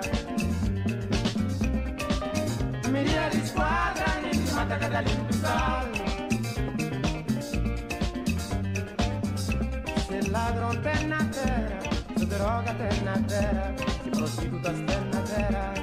Miriadi 2.91 3.45
squadra, 3.45 4.05
niente 4.21 4.51
mata 4.53 4.79
Catalina 4.79 5.27
Pizarro. 5.27 6.05
Se 10.07 10.21
ladron 10.29 10.81
ternatera, 10.81 11.79
se 12.17 12.25
droga 12.25 12.73
ternatera, 12.77 13.75
se 14.03 14.09
prostitutas 14.11 14.75
ternatera. 14.85 15.73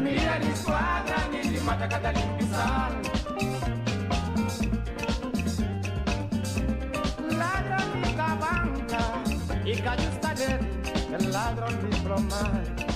Miriadi 0.00 0.56
squadra, 0.56 1.28
niente 1.30 1.60
mata 1.60 1.88
Catalina 1.88 2.33
gallos 9.84 10.14
el 11.18 11.30
ladrón 11.30 11.90
diplomático 11.90 12.92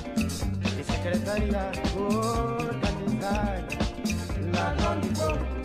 y 0.81 0.83
secretaria 0.83 1.71
organizar 1.99 3.69
ladrón 4.53 5.01
diplomático. 5.03 5.59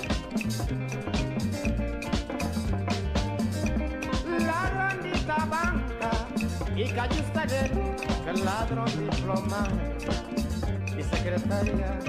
Ladrón 4.37 5.03
de 5.03 5.11
esta 5.13 5.45
banca 5.45 6.11
y 6.75 6.83
gallos 6.91 7.25
el 8.27 8.45
ladrón 8.45 8.91
diplomático 8.99 10.11
y 10.99 11.03
secretaria 11.03 11.99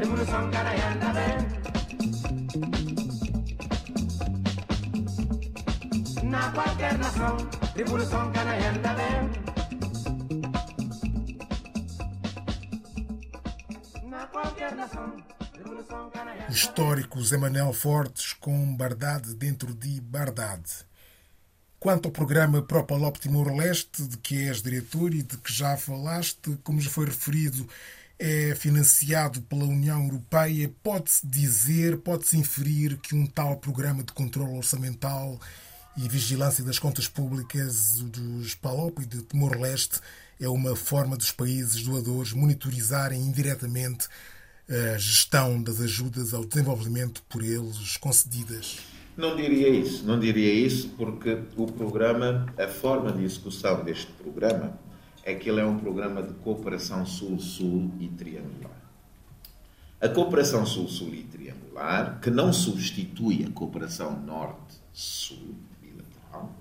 tem 0.00 0.08
na 0.08 1.12
terra. 1.12 1.60
Na 6.22 6.52
qualquer 6.52 6.98
nação, 6.98 7.36
revolução 7.76 8.32
canaiana 8.32 8.94
vem. 8.94 9.50
Históricos 16.48 17.32
Emanuel 17.32 17.72
Fortes 17.72 18.32
com 18.32 18.74
Bardade 18.74 19.34
dentro 19.34 19.74
de 19.74 20.00
Bardade. 20.00 20.88
Quanto 21.78 22.06
ao 22.06 22.12
programa 22.12 22.62
Propalop 22.62 23.16
Timor-Leste, 23.16 24.02
de 24.02 24.16
que 24.18 24.48
és 24.48 24.62
diretor 24.62 25.14
e 25.14 25.22
de 25.22 25.36
que 25.38 25.52
já 25.52 25.76
falaste, 25.76 26.58
como 26.62 26.80
já 26.80 26.90
foi 26.90 27.06
referido, 27.06 27.66
é 28.22 28.54
financiado 28.54 29.40
pela 29.40 29.64
União 29.64 30.04
Europeia, 30.04 30.70
pode-se 30.82 31.26
dizer, 31.26 31.96
pode-se 31.96 32.36
inferir 32.36 32.98
que 32.98 33.14
um 33.14 33.26
tal 33.26 33.56
programa 33.56 34.02
de 34.02 34.12
controle 34.12 34.58
orçamental 34.58 35.40
e 35.96 36.06
vigilância 36.06 36.62
das 36.62 36.78
contas 36.78 37.08
públicas 37.08 38.00
dos 38.02 38.54
PALOP 38.54 39.00
e 39.00 39.06
de 39.06 39.22
Timor-Leste 39.22 40.00
é 40.38 40.46
uma 40.46 40.76
forma 40.76 41.16
dos 41.16 41.32
países 41.32 41.82
doadores 41.82 42.34
monitorizarem 42.34 43.18
indiretamente 43.18 44.06
a 44.68 44.98
gestão 44.98 45.60
das 45.62 45.80
ajudas 45.80 46.34
ao 46.34 46.44
desenvolvimento 46.44 47.22
por 47.22 47.42
eles 47.42 47.96
concedidas? 47.96 48.80
Não 49.16 49.34
diria 49.34 49.70
isso, 49.70 50.04
não 50.04 50.20
diria 50.20 50.52
isso, 50.52 50.90
porque 50.90 51.38
o 51.56 51.66
programa, 51.66 52.46
a 52.58 52.68
forma 52.68 53.12
de 53.12 53.24
execução 53.24 53.82
deste 53.82 54.12
programa 54.12 54.78
é 55.24 55.34
que 55.34 55.48
ele 55.48 55.60
é 55.60 55.64
um 55.64 55.78
programa 55.78 56.22
de 56.22 56.34
cooperação 56.34 57.04
sul-sul 57.04 57.92
e 58.00 58.08
triangular. 58.08 58.80
A 60.00 60.08
cooperação 60.08 60.64
sul-sul 60.64 61.14
e 61.14 61.24
triangular, 61.24 62.20
que 62.20 62.30
não 62.30 62.52
substitui 62.52 63.44
a 63.44 63.50
cooperação 63.52 64.18
norte-sul 64.18 65.54
bilateral, 65.80 66.52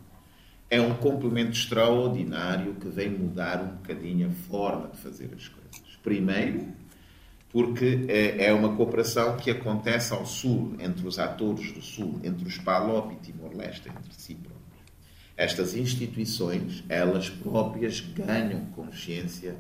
é 0.70 0.82
um 0.82 0.94
complemento 0.96 1.52
extraordinário 1.52 2.76
que 2.76 2.90
vem 2.90 3.10
mudar 3.10 3.62
um 3.62 3.78
bocadinho 3.78 4.28
a 4.28 4.32
forma 4.50 4.90
de 4.90 4.98
fazer 4.98 5.34
as 5.34 5.48
coisas. 5.48 5.98
Primeiro, 6.04 6.68
porque 7.50 8.06
é, 8.08 8.46
é 8.46 8.54
uma 8.54 8.76
cooperação 8.76 9.36
que 9.38 9.50
acontece 9.50 10.14
ao 10.14 10.26
Sul, 10.26 10.76
entre 10.80 11.08
os 11.08 11.18
atores 11.18 11.72
do 11.72 11.82
Sul, 11.82 12.20
entre 12.24 12.48
os 12.48 12.58
PALOP 12.58 13.14
e 13.14 13.16
Timor-Leste, 13.18 13.90
entre 13.90 14.14
si 14.14 14.36
próprios. 14.36 14.59
Estas 15.40 15.74
instituições, 15.74 16.84
elas 16.90 17.30
próprias 17.30 18.02
ganham 18.02 18.66
consciência 18.76 19.56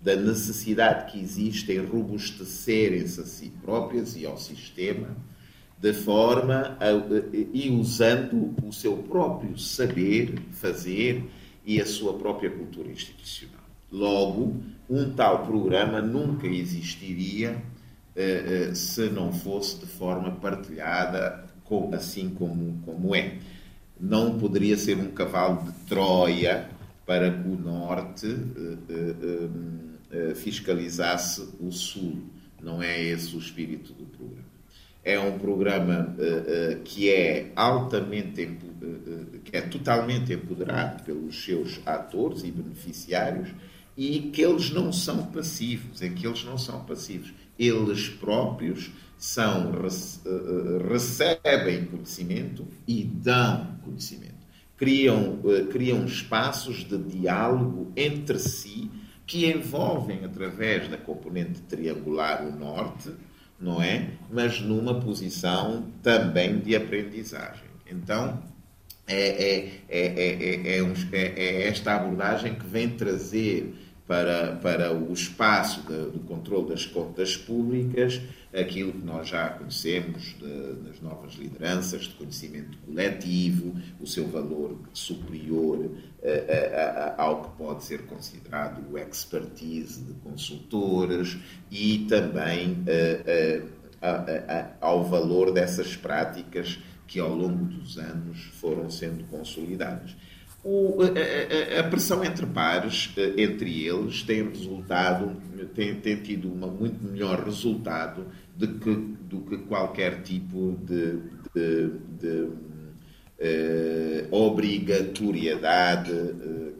da 0.00 0.16
necessidade 0.16 1.12
que 1.12 1.20
existe 1.20 1.70
em 1.70 1.84
robustecerem-se 1.84 3.20
a 3.20 3.26
si 3.26 3.52
próprias 3.62 4.16
e 4.16 4.24
ao 4.24 4.38
sistema, 4.38 5.14
de 5.78 5.92
forma 5.92 6.78
a, 6.80 6.86
e 7.52 7.68
usando 7.68 8.54
o 8.64 8.72
seu 8.72 8.96
próprio 8.96 9.58
saber 9.58 10.34
fazer 10.50 11.22
e 11.62 11.78
a 11.78 11.84
sua 11.84 12.14
própria 12.14 12.48
cultura 12.48 12.90
institucional. 12.90 13.60
Logo, 13.92 14.56
um 14.88 15.12
tal 15.12 15.44
programa 15.44 16.00
nunca 16.00 16.46
existiria 16.46 17.62
uh, 18.16 18.70
uh, 18.70 18.74
se 18.74 19.10
não 19.10 19.30
fosse 19.30 19.78
de 19.78 19.86
forma 19.86 20.30
partilhada, 20.30 21.44
assim 21.92 22.30
como, 22.30 22.80
como 22.86 23.14
é. 23.14 23.36
Não 24.00 24.38
poderia 24.38 24.76
ser 24.76 24.96
um 24.96 25.10
cavalo 25.10 25.64
de 25.64 25.72
Troia 25.86 26.68
para 27.06 27.30
que 27.30 27.48
o 27.48 27.56
Norte 27.56 28.26
uh, 28.26 29.50
fiscalizasse 30.34 31.48
o 31.60 31.70
Sul. 31.72 32.22
Não 32.62 32.82
é 32.82 33.02
esse 33.02 33.34
o 33.34 33.38
espírito 33.38 33.92
do 33.92 34.04
programa. 34.06 34.48
É 35.04 35.18
um 35.18 35.38
programa 35.38 36.14
que 36.84 37.08
é 37.08 37.52
altamente, 37.56 38.58
que 39.44 39.56
é 39.56 39.62
totalmente 39.62 40.32
empoderado 40.34 41.02
pelos 41.04 41.42
seus 41.44 41.80
atores 41.86 42.42
e 42.44 42.50
beneficiários 42.50 43.48
e 43.98 44.30
que 44.32 44.40
eles 44.40 44.70
não 44.70 44.92
são 44.92 45.26
passivos, 45.26 46.00
é 46.00 46.08
que 46.08 46.24
eles 46.24 46.44
não 46.44 46.56
são 46.56 46.84
passivos. 46.84 47.32
Eles 47.58 48.08
próprios 48.08 48.92
são, 49.18 49.72
eh, 49.72 50.88
recebem 50.88 51.86
conhecimento 51.86 52.66
e 52.86 53.02
dão 53.04 53.78
conhecimento. 53.84 54.46
Criam, 54.76 55.40
eh, 55.44 55.64
criam 55.64 56.04
espaços 56.04 56.84
de 56.84 56.96
diálogo 56.96 57.92
entre 57.96 58.38
si 58.38 58.88
que 59.26 59.50
envolvem, 59.50 60.24
através 60.24 60.88
da 60.88 60.96
componente 60.96 61.60
triangular, 61.62 62.46
o 62.46 62.56
norte, 62.56 63.10
não 63.60 63.82
é? 63.82 64.12
Mas 64.30 64.60
numa 64.60 65.00
posição 65.00 65.92
também 66.02 66.60
de 66.60 66.76
aprendizagem. 66.76 67.68
Então, 67.90 68.40
é, 69.08 69.70
é, 69.88 69.88
é, 69.88 70.78
é, 71.12 71.68
esta 71.68 71.96
abordagem 71.96 72.54
que 72.54 72.66
vem 72.66 72.90
trazer 72.90 73.74
para, 74.08 74.56
para 74.56 74.92
o 74.92 75.12
espaço 75.12 75.82
de, 75.82 76.10
do 76.10 76.20
controle 76.20 76.70
das 76.70 76.86
contas 76.86 77.36
públicas, 77.36 78.18
aquilo 78.58 78.92
que 78.92 79.04
nós 79.04 79.28
já 79.28 79.50
conhecemos 79.50 80.34
de, 80.38 80.72
das 80.82 80.98
novas 81.02 81.34
lideranças, 81.34 82.04
de 82.04 82.14
conhecimento 82.14 82.78
coletivo, 82.78 83.74
o 84.00 84.06
seu 84.06 84.26
valor 84.26 84.78
superior 84.94 85.78
uh, 85.78 85.88
uh, 85.88 87.14
ao 87.18 87.42
que 87.42 87.58
pode 87.58 87.84
ser 87.84 88.06
considerado 88.06 88.82
o 88.90 88.96
expertise 88.96 90.00
de 90.02 90.14
consultores 90.14 91.36
e 91.70 92.06
também 92.08 92.72
uh, 92.72 93.78
ao 94.80 95.04
valor 95.04 95.52
dessas 95.52 95.96
práticas 95.96 96.78
que 97.06 97.20
ao 97.20 97.34
longo 97.34 97.64
dos 97.64 97.98
anos 97.98 98.38
foram 98.54 98.88
sendo 98.88 99.24
consolidadas. 99.24 100.16
O, 100.64 100.98
a, 101.02 101.80
a, 101.80 101.84
pressão 101.84 102.24
entre 102.24 102.44
pares, 102.44 103.12
eh, 103.16 103.34
entre 103.42 103.86
eles, 103.86 104.22
tem 104.22 104.48
resultado, 104.48 105.36
tem, 105.74 105.94
tem 106.00 106.16
tido 106.16 106.52
um 106.52 106.56
muito 106.70 107.02
melhor 107.04 107.44
resultado 107.44 108.26
do 108.56 108.66
que, 108.66 108.94
do 109.28 109.40
que 109.42 109.58
qualquer 109.58 110.22
tipo 110.22 110.76
de, 110.84 111.20
de, 111.54 111.90
de 112.18 112.48
obrigatoriedade 114.32 116.10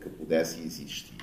que 0.01 0.09
pudesse 0.11 0.61
existir. 0.61 1.15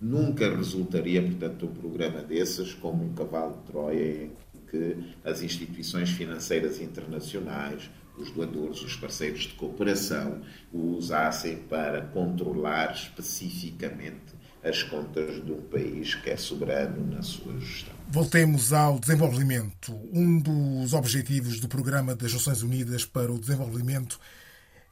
Nunca 0.00 0.48
resultaria, 0.48 1.20
portanto, 1.20 1.66
um 1.66 1.74
programa 1.74 2.22
desses 2.22 2.72
como 2.72 3.04
um 3.04 3.12
cavalo 3.12 3.58
de 3.58 3.72
Troia 3.72 4.24
em 4.24 4.30
que 4.70 4.96
as 5.24 5.42
instituições 5.42 6.10
financeiras 6.10 6.80
internacionais, 6.80 7.90
os 8.20 8.30
doadores, 8.30 8.82
os 8.82 8.96
parceiros 8.96 9.42
de 9.42 9.54
cooperação, 9.54 10.40
o 10.72 10.96
usassem 10.96 11.56
para 11.56 12.02
controlar 12.02 12.92
especificamente 12.92 14.38
as 14.62 14.82
contas 14.82 15.44
de 15.44 15.52
um 15.52 15.62
país 15.62 16.14
que 16.16 16.30
é 16.30 16.36
soberano 16.36 17.14
na 17.14 17.22
sua 17.22 17.58
gestão. 17.60 17.94
Voltemos 18.08 18.72
ao 18.72 18.98
desenvolvimento. 18.98 19.94
Um 20.12 20.40
dos 20.40 20.92
objetivos 20.92 21.60
do 21.60 21.68
Programa 21.68 22.14
das 22.14 22.32
Nações 22.32 22.62
Unidas 22.62 23.04
para 23.04 23.32
o 23.32 23.38
Desenvolvimento 23.38 24.18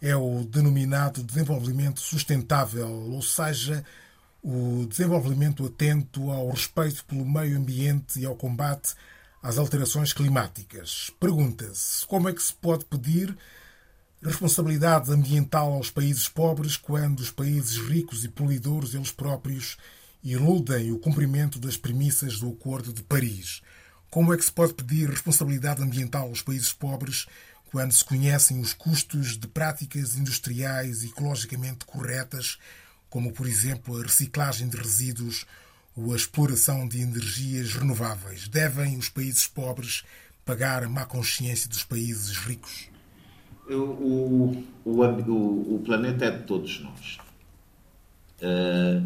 é 0.01 0.15
o 0.15 0.45
denominado 0.45 1.23
desenvolvimento 1.23 2.01
sustentável, 2.01 2.89
ou 2.89 3.23
seja, 3.23 3.85
o 4.43 4.87
desenvolvimento 4.87 5.67
atento 5.67 6.31
ao 6.31 6.51
respeito 6.51 7.05
pelo 7.05 7.25
meio 7.25 7.59
ambiente 7.59 8.21
e 8.21 8.27
ao 8.27 8.37
combate 8.37 8.95
às 9.47 9.59
alterações 9.59 10.13
climáticas. 10.13 11.09
Pergunta-se 11.21 12.05
como 12.09 12.29
é 12.29 12.33
que 12.33 12.43
se 12.43 12.53
pode 12.53 12.85
pedir 12.85 13.37
responsabilidade 14.21 15.13
ambiental 15.13 15.73
aos 15.73 15.89
países 15.89 16.29
pobres 16.29 16.77
quando 16.77 17.21
os 17.21 17.31
países 17.31 17.77
ricos 17.77 18.25
e 18.25 18.29
poluidores 18.29 18.93
eles 18.93 19.13
próprios 19.13 19.77
iludem 20.21 20.91
o 20.91 20.99
cumprimento 20.99 21.61
das 21.61 21.77
premissas 21.77 22.41
do 22.41 22.49
Acordo 22.49 22.93
de 22.93 23.05
Paris. 23.05 23.63
Como 24.11 24.35
é 24.35 24.37
que 24.37 24.45
se 24.45 24.51
pode 24.51 24.75
pedir 24.75 25.09
responsabilidade 25.09 25.81
ambiental 25.81 26.27
aos 26.27 26.43
países 26.43 26.73
pobres 26.73 27.27
quando 27.71 27.93
se 27.93 28.05
conhecem 28.05 28.59
os 28.59 28.73
custos 28.73 29.39
de 29.39 29.47
práticas 29.47 30.17
industriais 30.17 31.05
ecologicamente 31.05 31.85
corretas, 31.85 32.59
como, 33.09 33.33
por 33.33 33.47
exemplo, 33.47 33.97
a 33.97 34.03
reciclagem 34.03 34.69
de 34.69 34.77
resíduos 34.77 35.47
ou 35.97 36.13
a 36.13 36.17
exploração 36.17 36.87
de 36.87 37.01
energias 37.01 37.75
renováveis? 37.75 38.47
Devem 38.47 38.99
os 38.99 39.09
países 39.09 39.47
pobres 39.47 40.05
pagar 40.45 40.85
a 40.85 40.89
má 40.89 41.05
consciência 41.05 41.69
dos 41.69 41.83
países 41.83 42.37
ricos? 42.37 42.89
O, 43.69 43.75
o, 43.75 44.65
o, 44.85 45.75
o 45.75 45.83
planeta 45.85 46.27
é 46.27 46.31
de 46.31 46.45
todos 46.45 46.81
nós. 46.81 47.19
Uh, 48.41 49.03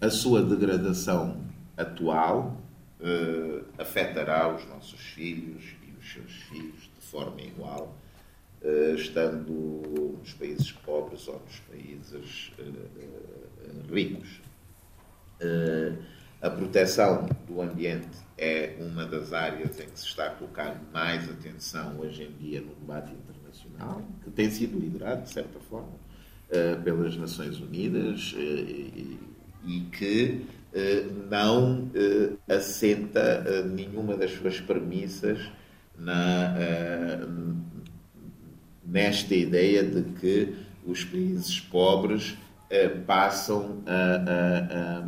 a 0.00 0.10
sua 0.10 0.42
degradação 0.42 1.40
atual 1.76 2.60
uh, 3.00 3.64
afetará 3.78 4.54
os 4.54 4.64
nossos 4.66 5.00
filhos 5.00 5.64
e 5.82 5.98
os 5.98 6.12
seus 6.12 6.32
filhos 6.48 6.82
de 6.82 7.06
forma 7.06 7.40
igual, 7.40 7.96
uh, 8.62 8.94
estando 8.94 10.20
nos 10.20 10.34
países 10.34 10.70
pobres 10.70 11.26
ou 11.26 11.42
nos 11.44 11.58
países 11.60 12.52
ricos. 13.90 14.40
A 16.40 16.50
proteção 16.50 17.26
do 17.48 17.62
ambiente 17.62 18.18
é 18.36 18.76
uma 18.78 19.06
das 19.06 19.32
áreas 19.32 19.80
em 19.80 19.86
que 19.86 19.98
se 19.98 20.06
está 20.06 20.26
a 20.26 20.30
colocar 20.30 20.78
mais 20.92 21.28
atenção 21.30 21.98
hoje 21.98 22.24
em 22.24 22.32
dia 22.32 22.60
no 22.60 22.74
debate 22.74 23.12
internacional, 23.12 24.02
que 24.22 24.30
tem 24.30 24.50
sido 24.50 24.78
liderado, 24.78 25.22
de 25.22 25.30
certa 25.30 25.58
forma, 25.60 25.94
eh, 26.50 26.76
pelas 26.84 27.16
Nações 27.16 27.58
Unidas 27.58 28.34
eh, 28.38 29.16
e 29.64 29.80
que 29.90 30.46
eh, 30.74 31.06
não 31.30 31.90
assenta 32.46 33.64
nenhuma 33.64 34.14
das 34.16 34.32
suas 34.32 34.60
premissas 34.60 35.40
na, 35.98 36.54
nesta 38.84 39.34
ideia 39.34 39.82
de 39.82 40.02
que 40.20 40.54
os 40.86 41.02
países 41.02 41.58
pobres 41.58 42.36
passam 43.06 43.82
a, 43.86 45.02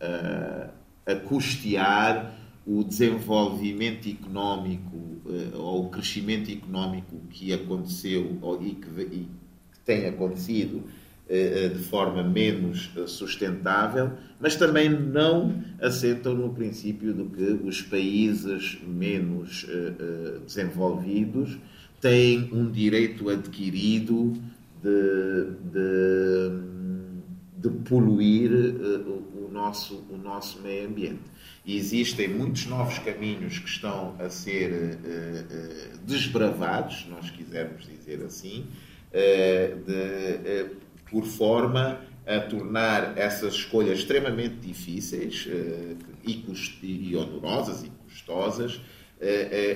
a, 0.00 0.70
a, 1.10 1.16
custear 1.16 2.34
o 2.66 2.82
desenvolvimento 2.82 4.08
económico 4.08 4.96
uh, 4.96 5.58
ou 5.58 5.86
o 5.86 5.90
crescimento 5.90 6.50
económico 6.50 7.20
que 7.30 7.52
aconteceu 7.52 8.38
e, 8.60 8.70
que, 8.70 9.00
e 9.00 9.28
que 9.72 9.78
tem 9.84 10.06
acontecido 10.06 10.76
uh, 10.78 11.74
de 11.74 11.82
forma 11.84 12.22
menos 12.22 12.90
sustentável, 13.06 14.12
mas 14.40 14.56
também 14.56 14.88
não 14.88 15.62
assentam 15.80 16.34
no 16.34 16.54
princípio 16.54 17.12
de 17.12 17.24
que 17.24 17.66
os 17.66 17.82
países 17.82 18.78
menos 18.86 19.66
desenvolvidos 20.46 21.58
têm 22.00 22.50
um 22.52 22.70
direito 22.70 23.30
adquirido 23.30 24.34
de, 24.82 25.46
de, 25.72 26.50
de 27.56 27.70
poluir 27.88 28.50
nosso, 29.54 30.04
o 30.10 30.16
nosso 30.16 30.60
meio 30.60 30.88
ambiente. 30.88 31.22
E 31.64 31.78
existem 31.78 32.28
muitos 32.28 32.66
novos 32.66 32.98
caminhos 32.98 33.58
que 33.58 33.68
estão 33.68 34.14
a 34.18 34.28
ser 34.28 34.70
uh, 34.70 35.94
uh, 35.94 35.98
desbravados, 36.04 37.02
se 37.02 37.08
nós 37.08 37.30
quisermos 37.30 37.86
dizer 37.86 38.22
assim, 38.22 38.66
uh, 39.10 39.84
de, 39.84 40.70
por 41.10 41.24
forma 41.24 42.00
a 42.26 42.40
tornar 42.40 43.16
essas 43.16 43.54
escolhas 43.54 43.98
extremamente 43.98 44.56
difíceis 44.56 45.46
e, 46.26 46.34
cust 46.34 46.78
e 46.82 47.14
onerosas 47.14 47.84
e 47.84 47.90
custosas 48.02 48.80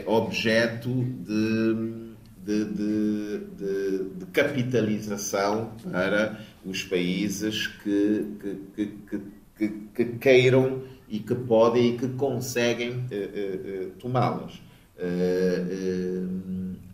objeto 0.06 0.88
de, 0.88 2.14
de, 2.42 2.64
de, 2.64 4.04
de, 4.14 4.26
capitalização 4.32 5.72
para 5.90 6.40
os 6.64 6.82
países 6.82 7.66
que, 7.66 8.26
que, 8.74 8.86
que, 9.08 9.20
que, 9.58 9.68
que 9.94 10.04
queiram 10.18 10.82
e 11.08 11.18
que 11.18 11.34
podem 11.34 11.94
e 11.94 11.98
que 11.98 12.08
conseguem 12.10 12.90
uh, 12.90 13.86
uh, 13.86 13.90
tomá-las. 13.98 14.62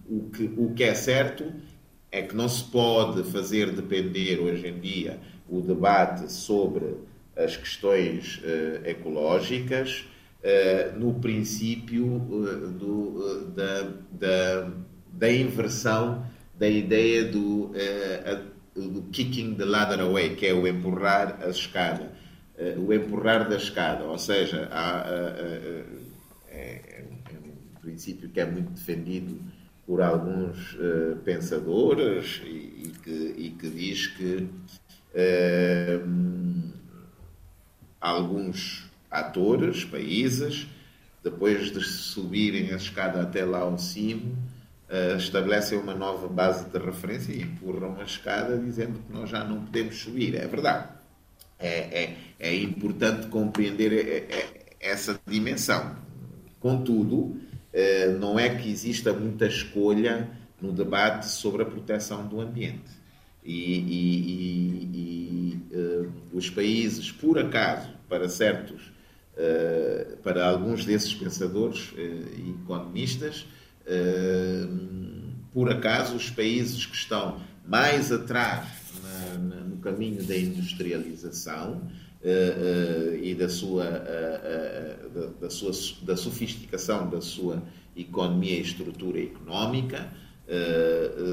o, 0.09 0.31
que, 0.31 0.53
o 0.57 0.73
que 0.75 0.85
é 0.85 0.95
certo 0.95 1.53
é 2.13 2.23
que 2.23 2.37
não 2.37 2.49
se 2.49 2.65
pode 2.65 3.25
fazer 3.25 3.73
depender 3.73 4.39
hoje 4.39 4.69
em 4.69 4.79
dia 4.79 5.19
o 5.49 5.61
debate 5.61 6.31
sobre 6.33 6.97
as 7.37 7.57
questões 7.57 8.41
ecológicas 8.85 10.05
no 10.99 11.15
princípio 11.15 12.19
do, 12.79 13.51
da, 13.57 13.91
da, 14.13 14.71
da, 15.13 15.33
inversão 15.33 16.27
da 16.59 16.69
ideia 16.69 17.25
do, 17.25 17.73
do 18.77 19.03
kicking 19.11 19.55
the 19.55 19.65
ladder 19.65 20.01
away, 20.01 20.37
que 20.37 20.47
é 20.47 20.53
o 20.53 20.67
empurrar 20.67 21.39
a 21.43 21.49
escada 21.49 22.13
o 22.77 22.93
empurrar 22.93 23.49
da 23.49 23.57
escada, 23.57 24.05
ou 24.05 24.19
seja, 24.19 24.69
há, 24.71 25.03
uh, 25.03 26.05
é, 26.49 26.81
é, 26.89 27.05
um 27.11 27.81
princípio 27.81 28.29
que 28.29 28.41
é 28.41 28.47
muito 28.47 28.71
defendido 28.71 29.41
por 29.85 30.01
alguns 30.01 30.79
pensadores 31.25 32.41
e, 32.45 32.49
e, 32.49 32.93
que, 33.03 33.35
e, 33.37 33.51
que, 33.51 33.69
diz 33.69 34.07
que 34.07 34.49
alguns 38.01 38.89
atores, 39.11 39.85
países, 39.85 40.67
depois 41.23 41.71
de 41.71 41.83
subirem 41.83 42.73
a 42.73 42.77
escada 42.77 43.21
até 43.21 43.45
lá 43.45 43.59
ao 43.59 43.79
cimo, 43.79 44.39
estabelecem 45.19 45.77
uma 45.77 45.95
nova 45.95 46.29
base 46.29 46.65
de 46.71 46.79
referência 46.79 47.33
e 47.33 47.43
empurram 47.43 48.01
a 48.01 48.05
escada 48.05 48.57
dizendo 48.57 49.01
que 49.01 49.13
nós 49.13 49.29
já 49.29 49.45
não 49.45 49.67
podemos 49.67 49.97
subir. 49.97 50.35
É 50.35 50.47
verdade 50.47 50.94
é, 51.67 52.03
é, 52.03 52.17
é 52.39 52.55
importante 52.57 53.29
compreender 53.29 53.93
é, 53.93 54.17
é, 54.35 54.67
essa 54.81 55.21
dimensão. 55.27 55.97
Contudo, 56.61 57.37
não 58.21 58.39
é 58.39 58.49
que 58.55 58.71
exista 58.71 59.13
muita 59.13 59.47
escolha 59.47 60.31
no 60.61 60.73
debate 60.73 61.27
sobre 61.27 61.63
a 61.63 61.67
proteção 61.67 62.27
do 62.27 62.41
ambiente. 62.41 62.91
E, 63.45 63.79
e, 63.79 64.15
e, 64.95 65.61
e 65.73 65.77
uh, 65.77 66.13
os 66.33 66.49
países, 66.49 67.13
por 67.13 67.39
acaso, 67.39 67.91
para 68.09 68.29
certos, 68.29 68.91
uh, 69.37 70.17
para 70.23 70.49
alguns 70.49 70.87
desses 70.87 71.15
pensadores 71.15 71.93
uh, 71.93 71.97
e 71.97 72.57
economistas, 72.63 73.47
por 75.53 75.71
acaso, 75.71 76.17
os 76.17 76.31
países 76.31 76.87
que 76.87 76.97
estão 76.97 77.39
mais 77.67 78.11
atrás 78.11 78.67
na, 79.03 79.35
no 79.39 79.64
caminho 79.85 80.25
da 80.25 80.35
industrialização 80.37 81.75
uh, 81.75 83.13
uh, 83.13 83.17
e 83.23 83.35
da 83.35 83.49
sua, 83.51 83.85
uh, 83.85 85.11
da, 85.11 85.27
da, 85.43 85.51
sua 85.51 85.73
da 86.03 86.17
sofisticação 86.17 87.09
da 87.11 87.21
sua 87.21 87.63
economia 87.95 88.57
e 88.57 88.63
estrutura 88.63 89.23
económica 89.23 90.11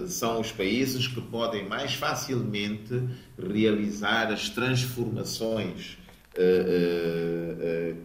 são 0.08 0.40
os 0.40 0.54
países 0.54 1.06
que 1.06 1.20
podem 1.20 1.68
mais 1.68 1.96
facilmente 1.96 3.04
realizar 3.38 4.32
as 4.32 4.48
transformações 4.48 5.98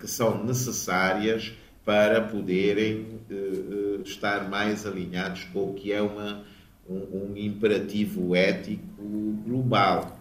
que 0.00 0.06
são 0.08 0.42
necessárias 0.42 1.52
para 1.84 2.22
poderem 2.22 3.20
estar 4.04 4.50
mais 4.50 4.84
alinhados 4.84 5.44
com 5.52 5.70
o 5.70 5.74
que 5.74 5.92
é 5.92 6.02
uma 6.02 6.44
um, 6.88 7.30
um 7.30 7.36
imperativo 7.36 8.34
ético 8.34 8.82
global. 9.44 10.15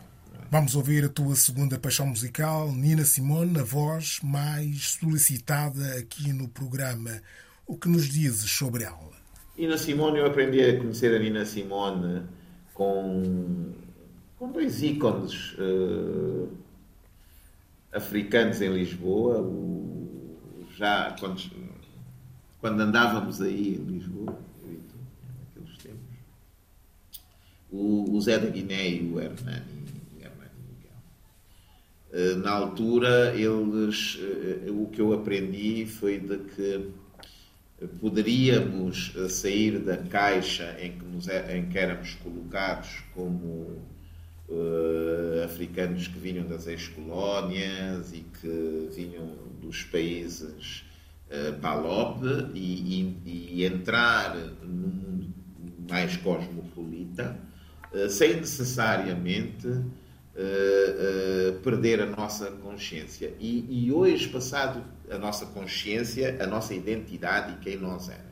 Vamos 0.52 0.76
ouvir 0.76 1.04
a 1.04 1.10
tua 1.10 1.36
segunda 1.36 1.78
paixão 1.80 2.06
musical, 2.06 2.72
Nina 2.72 3.04
Simone, 3.04 3.60
a 3.60 3.64
voz 3.64 4.20
mais 4.24 4.92
solicitada 5.02 5.96
aqui 5.98 6.32
no 6.32 6.48
programa. 6.48 7.20
O 7.66 7.76
que 7.76 7.90
nos 7.90 8.08
dizes 8.08 8.52
sobre 8.52 8.84
ela? 8.84 9.12
Nina 9.58 9.76
Simone, 9.76 10.20
eu 10.20 10.26
aprendi 10.28 10.62
a 10.62 10.78
conhecer 10.78 11.16
a 11.16 11.20
Nina 11.20 11.46
Simone 11.46 12.24
com, 12.76 13.74
com 14.38 14.52
dois 14.52 14.84
ícones 14.84 15.54
uh, 15.54 16.48
africanos 17.92 18.62
em 18.62 18.72
Lisboa. 18.72 19.42
O, 19.42 20.66
já 20.78 21.16
quando, 21.20 21.42
quando 22.62 22.82
andávamos 22.82 23.42
aí 23.42 23.76
em 23.76 23.94
Lisboa, 23.94 24.38
naqueles 24.64 25.78
tempos, 25.80 26.20
o, 27.72 28.16
o 28.16 28.22
Zé 28.22 28.38
da 28.38 28.50
Guiné 28.50 28.90
e 28.90 29.12
o 29.12 29.20
Hernani. 29.20 29.75
Uh, 32.16 32.38
na 32.38 32.52
altura, 32.52 33.34
eles, 33.36 34.16
uh, 34.16 34.82
o 34.82 34.90
que 34.90 35.02
eu 35.02 35.12
aprendi 35.12 35.86
foi 35.86 36.18
de 36.18 36.38
que 36.38 36.94
poderíamos 38.00 39.14
eh, 39.16 39.28
sair 39.28 39.80
da 39.80 39.98
caixa 39.98 40.76
em 40.80 40.98
que, 40.98 41.06
nos, 41.06 41.28
é, 41.28 41.58
em 41.58 41.66
que 41.68 41.78
éramos 41.78 42.16
colocados 42.16 43.04
como 43.14 43.82
uh, 44.48 45.44
africanos 45.44 46.08
que 46.08 46.18
vinham 46.18 46.48
das 46.48 46.68
ex-colónias 46.68 48.14
e 48.14 48.26
que 48.42 48.90
vinham 48.96 49.30
dos 49.62 49.84
países 49.84 50.86
uh, 51.30 51.60
PALOP 51.60 52.24
e, 52.54 53.18
e, 53.26 53.60
e, 53.60 53.66
entrar 53.66 54.36
num 54.64 54.88
mundo 54.88 55.34
mais 55.90 56.16
cosmopolita 56.18 57.38
uh, 57.94 58.10
sem 58.10 58.38
necessariamente 58.38 59.68
perder 61.64 62.02
a 62.02 62.06
nossa 62.06 62.52
consciência. 62.52 63.34
E, 63.40 63.86
e 63.86 63.92
hoje, 63.92 64.28
passado 64.30 64.84
a 65.10 65.18
nossa 65.18 65.46
consciência, 65.46 66.38
a 66.42 66.48
nossa 66.48 66.74
identidade 66.74 67.54
e 67.54 67.58
quem 67.58 67.78
nós 67.78 68.10
éramos. 68.10 68.26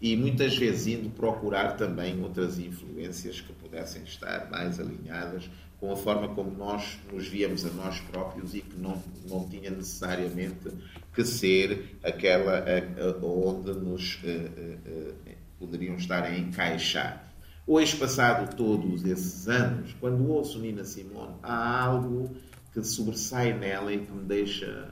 E 0.00 0.16
muitas 0.16 0.56
vezes 0.56 0.86
indo 0.86 1.10
procurar 1.10 1.76
também 1.76 2.22
outras 2.22 2.58
influências 2.58 3.40
que 3.40 3.52
pudessem 3.52 4.02
estar 4.04 4.48
mais 4.50 4.78
alinhadas 4.78 5.50
com 5.80 5.92
a 5.92 5.96
forma 5.96 6.28
como 6.34 6.50
nós 6.56 6.98
nos 7.12 7.26
víamos 7.26 7.64
a 7.64 7.70
nós 7.70 8.00
próprios 8.00 8.54
e 8.54 8.60
que 8.60 8.76
não, 8.76 9.02
não 9.28 9.48
tinha 9.48 9.70
necessariamente 9.70 10.68
que 11.12 11.24
ser 11.24 11.98
aquela 12.02 12.58
a, 12.58 13.04
a, 13.04 13.26
onde 13.26 13.72
nos 13.72 14.20
a, 14.24 15.34
poderiam 15.58 15.96
estar 15.96 16.24
a 16.24 16.36
encaixar. 16.36 17.27
Hoje, 17.70 17.98
passado 17.98 18.56
todos 18.56 19.04
esses 19.04 19.46
anos, 19.46 19.94
quando 20.00 20.26
ouço 20.26 20.58
Nina 20.58 20.84
Simone, 20.84 21.34
há 21.42 21.84
algo 21.84 22.30
que 22.72 22.82
sobressai 22.82 23.52
nela 23.52 23.92
e 23.92 24.06
que 24.06 24.10
me 24.10 24.24
deixa 24.24 24.88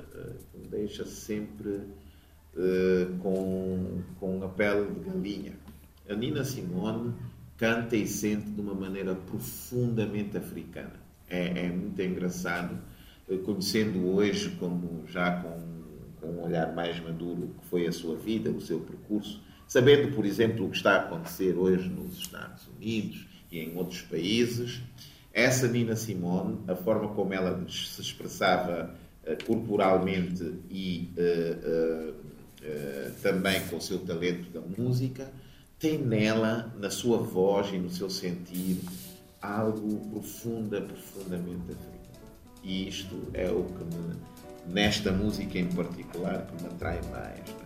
deixa 0.68 1.06
sempre 1.06 1.70
uh, 1.70 3.16
com, 3.20 4.02
com 4.20 4.44
a 4.44 4.48
pele 4.48 4.90
de 4.90 5.08
galinha. 5.08 5.52
A 6.06 6.14
Nina 6.14 6.44
Simone 6.44 7.14
canta 7.56 7.96
e 7.96 8.06
sente 8.06 8.50
de 8.50 8.60
uma 8.60 8.74
maneira 8.74 9.14
profundamente 9.14 10.36
africana. 10.36 11.00
É, 11.30 11.64
é 11.64 11.68
muito 11.70 11.98
engraçado, 12.02 12.78
uh, 13.26 13.38
conhecendo 13.38 14.06
hoje, 14.06 14.50
como 14.60 15.02
já 15.08 15.40
com, 15.40 15.58
com 16.20 16.26
um 16.26 16.44
olhar 16.44 16.74
mais 16.74 17.02
maduro, 17.02 17.54
que 17.58 17.66
foi 17.68 17.86
a 17.86 17.92
sua 17.92 18.16
vida, 18.16 18.50
o 18.50 18.60
seu 18.60 18.80
percurso, 18.80 19.40
sabendo, 19.66 20.14
por 20.14 20.24
exemplo, 20.24 20.66
o 20.66 20.70
que 20.70 20.76
está 20.76 20.96
a 20.96 21.00
acontecer 21.02 21.56
hoje 21.56 21.88
nos 21.88 22.18
Estados 22.18 22.66
Unidos 22.76 23.26
e 23.50 23.60
em 23.60 23.76
outros 23.76 24.02
países, 24.02 24.80
essa 25.32 25.68
Nina 25.68 25.96
Simone, 25.96 26.58
a 26.66 26.74
forma 26.74 27.08
como 27.08 27.32
ela 27.34 27.62
se 27.68 28.00
expressava 28.00 28.94
eh, 29.24 29.36
corporalmente 29.44 30.54
e 30.70 31.10
uh, 31.18 32.10
uh, 32.10 33.12
também 33.22 33.60
com 33.68 33.76
o 33.76 33.80
seu 33.80 33.98
talento 33.98 34.48
da 34.50 34.60
música, 34.60 35.30
tem 35.78 35.98
nela, 35.98 36.74
na 36.78 36.90
sua 36.90 37.18
voz 37.18 37.72
e 37.72 37.76
no 37.76 37.90
seu 37.90 38.08
sentir, 38.08 38.78
algo 39.42 40.08
profunda, 40.10 40.80
profundamente 40.80 41.72
africano. 41.72 41.96
E 42.62 42.88
isto 42.88 43.16
é 43.34 43.50
o 43.50 43.64
que 43.64 43.84
me, 43.84 44.16
nesta 44.72 45.12
música 45.12 45.58
em 45.58 45.66
particular, 45.66 46.46
que 46.46 46.62
me 46.62 46.68
atrai 46.68 47.00
mais. 47.10 47.65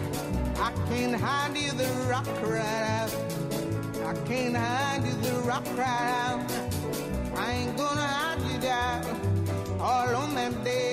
can't 0.91 1.15
hide 1.15 1.57
you, 1.57 1.71
the 1.71 1.87
rock 2.09 2.25
cried 2.43 2.83
out. 2.99 3.15
I 4.05 4.13
can't 4.27 4.57
hide 4.57 5.05
you, 5.05 5.13
the 5.21 5.31
rock 5.47 5.63
cried 5.75 6.09
out. 6.27 6.51
I 7.37 7.51
ain't 7.53 7.77
gonna 7.77 8.01
hide 8.01 8.41
you 8.51 8.59
down 8.59 9.05
all 9.79 10.13
on 10.15 10.35
that 10.35 10.63
day. 10.65 10.90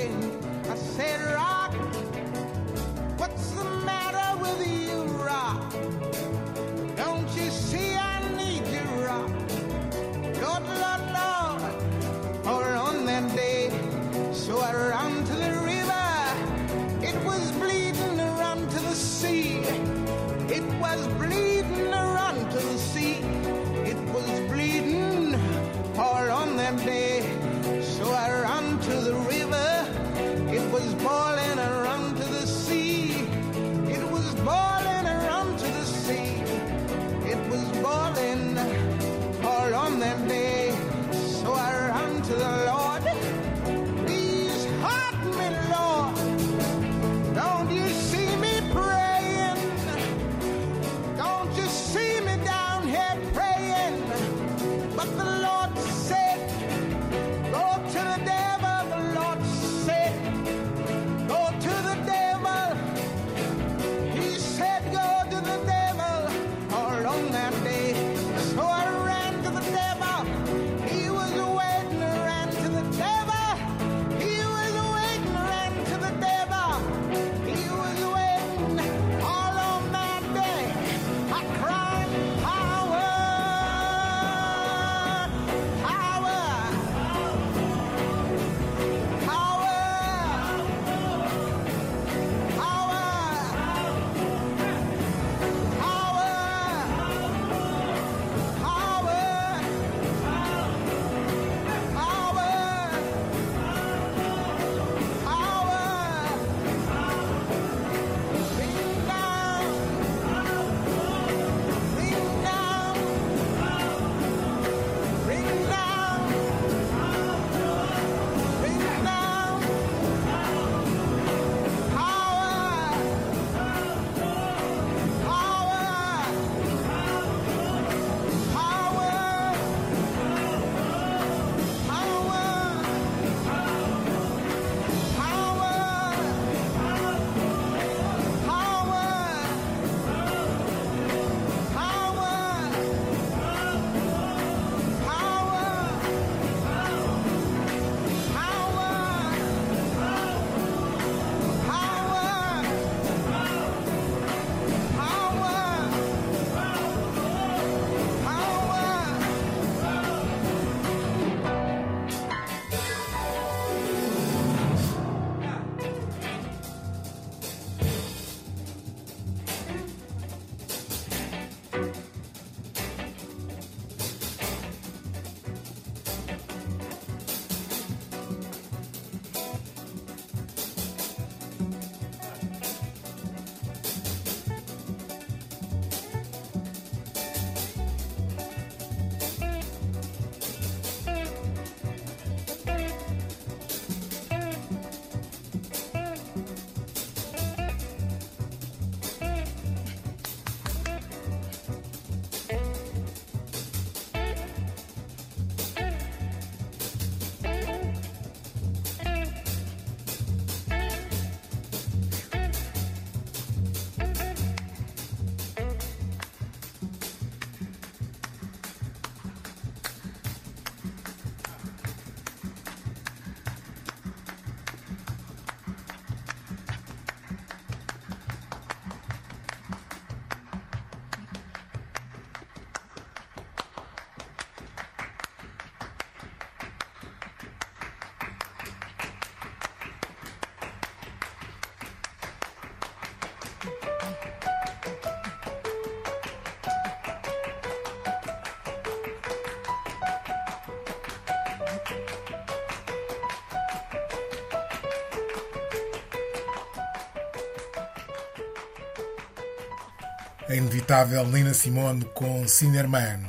A 260.48 260.54
inevitável 260.54 261.26
Nina 261.26 261.52
Simone 261.52 262.06
com 262.14 262.48
Cinerman. 262.48 263.20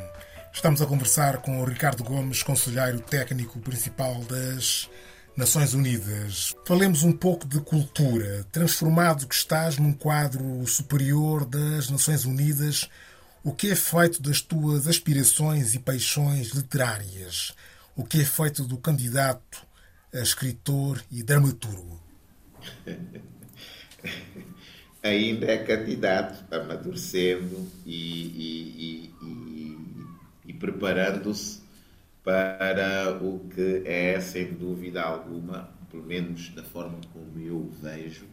Estamos 0.54 0.82
a 0.82 0.86
conversar 0.86 1.42
com 1.42 1.60
o 1.60 1.66
Ricardo 1.66 2.02
Gomes, 2.02 2.42
conselheiro 2.42 3.02
técnico 3.02 3.60
principal 3.60 4.24
das 4.24 4.90
Nações 5.36 5.74
Unidas. 5.74 6.56
Falemos 6.66 7.04
um 7.04 7.12
pouco 7.12 7.46
de 7.46 7.60
cultura. 7.60 8.46
Transformado 8.54 9.28
que 9.28 9.36
estás 9.36 9.78
num 9.78 9.92
quadro 9.92 10.66
superior 10.66 11.44
das 11.44 11.90
Nações 11.90 12.24
Unidas, 12.24 12.90
o 13.44 13.54
que 13.54 13.72
é 13.72 13.76
feito 13.76 14.22
das 14.22 14.40
tuas 14.40 14.88
aspirações 14.88 15.76
e 15.76 15.80
paixões 15.80 16.52
literárias? 16.52 17.54
O 17.98 18.06
que 18.06 18.22
é 18.22 18.26
feito 18.26 18.64
do 18.64 18.78
candidato 18.78 19.68
a 20.14 20.20
escritor 20.20 21.04
e 21.12 21.22
dramaturgo? 21.22 22.02
Ainda 25.02 25.46
é 25.46 25.58
candidato, 25.60 26.44
amadurecendo 26.54 27.66
e, 27.86 27.94
e, 28.36 29.14
e, 29.22 29.78
e 30.48 30.54
preparando-se 30.54 31.62
para 32.24 33.18
o 33.22 33.40
que 33.50 33.82
é, 33.86 34.20
sem 34.20 34.54
dúvida 34.54 35.02
alguma, 35.02 35.70
pelo 35.90 36.04
menos 36.04 36.50
da 36.50 36.64
forma 36.64 37.00
como 37.14 37.40
eu 37.40 37.70
vejo, 37.82 38.26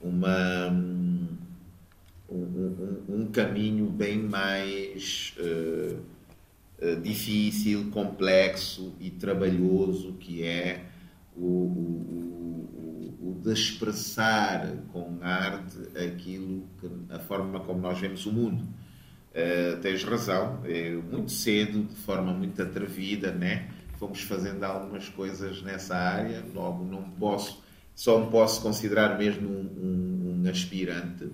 uma, 0.00 0.68
um, 0.68 1.26
um, 2.30 3.04
um 3.08 3.26
caminho 3.26 3.86
bem 3.86 4.18
mais 4.18 5.34
uh, 5.38 7.00
difícil, 7.02 7.90
complexo 7.90 8.94
e 9.00 9.10
trabalhoso 9.10 10.14
que 10.14 10.42
é 10.42 10.84
o, 11.36 11.42
o 11.44 12.59
de 13.42 13.52
expressar 13.52 14.70
com 14.92 15.18
arte 15.22 15.78
aquilo 15.96 16.66
que, 16.80 16.90
a 17.10 17.18
forma 17.18 17.60
como 17.60 17.80
nós 17.80 17.98
vemos 17.98 18.26
o 18.26 18.32
mundo 18.32 18.66
Uh, 19.30 19.80
tens 19.80 20.02
razão, 20.02 20.58
eu, 20.66 21.04
muito 21.04 21.30
cedo, 21.30 21.84
de 21.84 21.94
forma 21.94 22.32
muito 22.32 22.60
atrevida, 22.60 23.30
né? 23.30 23.70
fomos 23.96 24.22
fazendo 24.22 24.64
algumas 24.64 25.08
coisas 25.08 25.62
nessa 25.62 25.94
área, 25.94 26.44
logo 26.52 26.84
não 26.84 27.02
posso, 27.10 27.62
só 27.94 28.18
me 28.18 28.28
posso 28.28 28.60
considerar 28.60 29.16
mesmo 29.16 29.48
um, 29.48 30.40
um, 30.40 30.42
um 30.44 30.50
aspirante, 30.50 31.30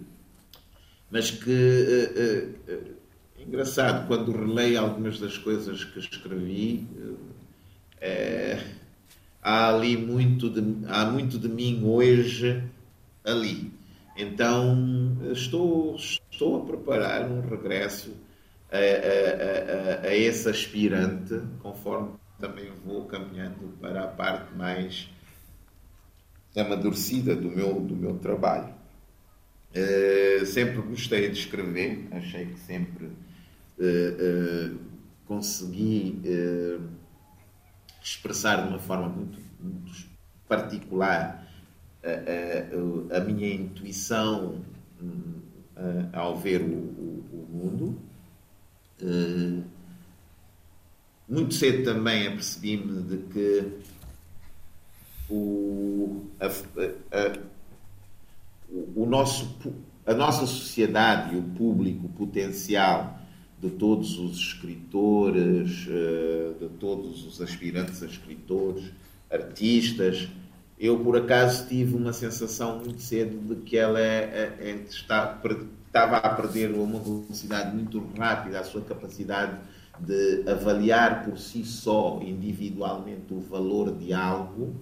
mas 1.10 1.30
que, 1.30 1.48
uh, 1.50 2.70
uh, 2.70 2.94
engraçado, 3.40 4.06
quando 4.06 4.30
releio 4.30 4.78
algumas 4.78 5.18
das 5.18 5.38
coisas 5.38 5.82
que 5.84 5.98
escrevi, 5.98 6.86
há 9.46 9.68
ali 9.68 9.96
muito 9.96 10.50
de, 10.50 10.60
há 10.88 11.04
muito 11.04 11.38
de 11.38 11.48
mim 11.48 11.80
hoje 11.84 12.64
ali. 13.24 13.72
Então 14.16 15.16
estou, 15.32 15.94
estou 15.94 16.62
a 16.62 16.66
preparar 16.66 17.30
um 17.30 17.42
regresso 17.42 18.12
a, 18.72 18.76
a, 18.76 20.06
a, 20.06 20.08
a, 20.08 20.16
esse 20.16 20.48
aspirante, 20.48 21.40
conforme 21.62 22.14
também 22.40 22.72
vou 22.84 23.04
caminhando 23.04 23.72
para 23.80 24.02
a 24.02 24.08
parte 24.08 24.52
mais 24.56 25.08
amadurecida 26.56 27.36
do 27.36 27.48
meu, 27.48 27.74
do 27.80 27.94
meu 27.94 28.18
trabalho. 28.18 28.74
Uh, 29.70 30.44
sempre 30.44 30.80
gostei 30.82 31.30
de 31.30 31.38
escrever, 31.38 32.08
achei 32.10 32.46
que 32.46 32.58
sempre 32.58 33.04
uh, 33.06 34.72
uh, 34.72 34.78
consegui 35.26 36.20
expressar 38.06 38.62
de 38.62 38.68
uma 38.68 38.78
forma 38.78 39.08
muito, 39.08 39.38
muito 39.60 40.06
particular 40.48 41.44
a, 42.04 43.14
a, 43.14 43.18
a 43.18 43.20
minha 43.20 43.52
intuição 43.52 44.64
ao 46.12 46.36
ver 46.36 46.62
o, 46.62 46.66
o, 46.66 47.24
o 47.32 47.48
mundo. 47.52 48.00
muito 51.28 51.54
cedo 51.54 51.84
também 51.84 52.28
apercebi-me 52.28 53.02
de 53.02 53.16
que 53.32 53.72
o, 55.28 56.26
a, 56.40 56.46
a, 56.46 57.38
o 58.94 59.04
nosso, 59.04 59.58
a 60.06 60.14
nossa 60.14 60.46
sociedade 60.46 61.34
e 61.34 61.38
o 61.38 61.42
público 61.42 62.08
potencial 62.10 63.15
de 63.60 63.70
todos 63.70 64.18
os 64.18 64.38
escritores, 64.38 65.86
de 66.60 66.68
todos 66.78 67.24
os 67.26 67.40
aspirantes 67.40 68.02
a 68.02 68.06
escritores, 68.06 68.84
artistas, 69.30 70.28
eu 70.78 70.98
por 70.98 71.16
acaso 71.16 71.66
tive 71.68 71.96
uma 71.96 72.12
sensação 72.12 72.80
muito 72.80 73.00
cedo 73.00 73.54
de 73.54 73.62
que 73.62 73.78
ela 73.78 73.98
é, 73.98 74.54
é, 74.60 74.84
está, 74.88 75.40
estava 75.86 76.18
a 76.18 76.34
perder 76.34 76.72
uma 76.72 77.00
velocidade 77.00 77.74
muito 77.74 78.06
rápida, 78.18 78.60
a 78.60 78.64
sua 78.64 78.82
capacidade 78.82 79.58
de 79.98 80.44
avaliar 80.46 81.24
por 81.24 81.38
si 81.38 81.64
só, 81.64 82.20
individualmente, 82.22 83.32
o 83.32 83.40
valor 83.40 83.96
de 83.96 84.12
algo, 84.12 84.74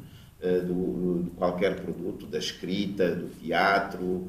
do, 0.66 1.22
de 1.22 1.30
qualquer 1.30 1.80
produto, 1.80 2.26
da 2.26 2.38
escrita, 2.38 3.14
do 3.14 3.28
teatro, 3.40 4.28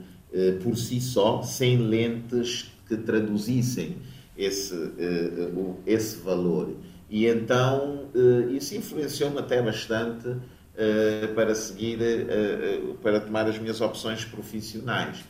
por 0.63 0.77
si 0.77 1.01
só, 1.01 1.41
sem 1.41 1.77
lentes 1.77 2.71
que 2.87 2.95
traduzissem 2.95 3.97
esse, 4.37 4.73
uh, 4.73 5.77
esse 5.85 6.17
valor. 6.17 6.75
E 7.09 7.25
então 7.27 8.09
isso 8.51 8.75
influenciou-me 8.75 9.39
até 9.39 9.61
bastante 9.61 10.27
uh, 10.27 11.33
para 11.33 11.53
seguir, 11.55 11.99
uh, 11.99 12.95
para 12.95 13.19
tomar 13.19 13.47
as 13.47 13.57
minhas 13.57 13.81
opções 13.81 14.25
profissionais. 14.25 15.23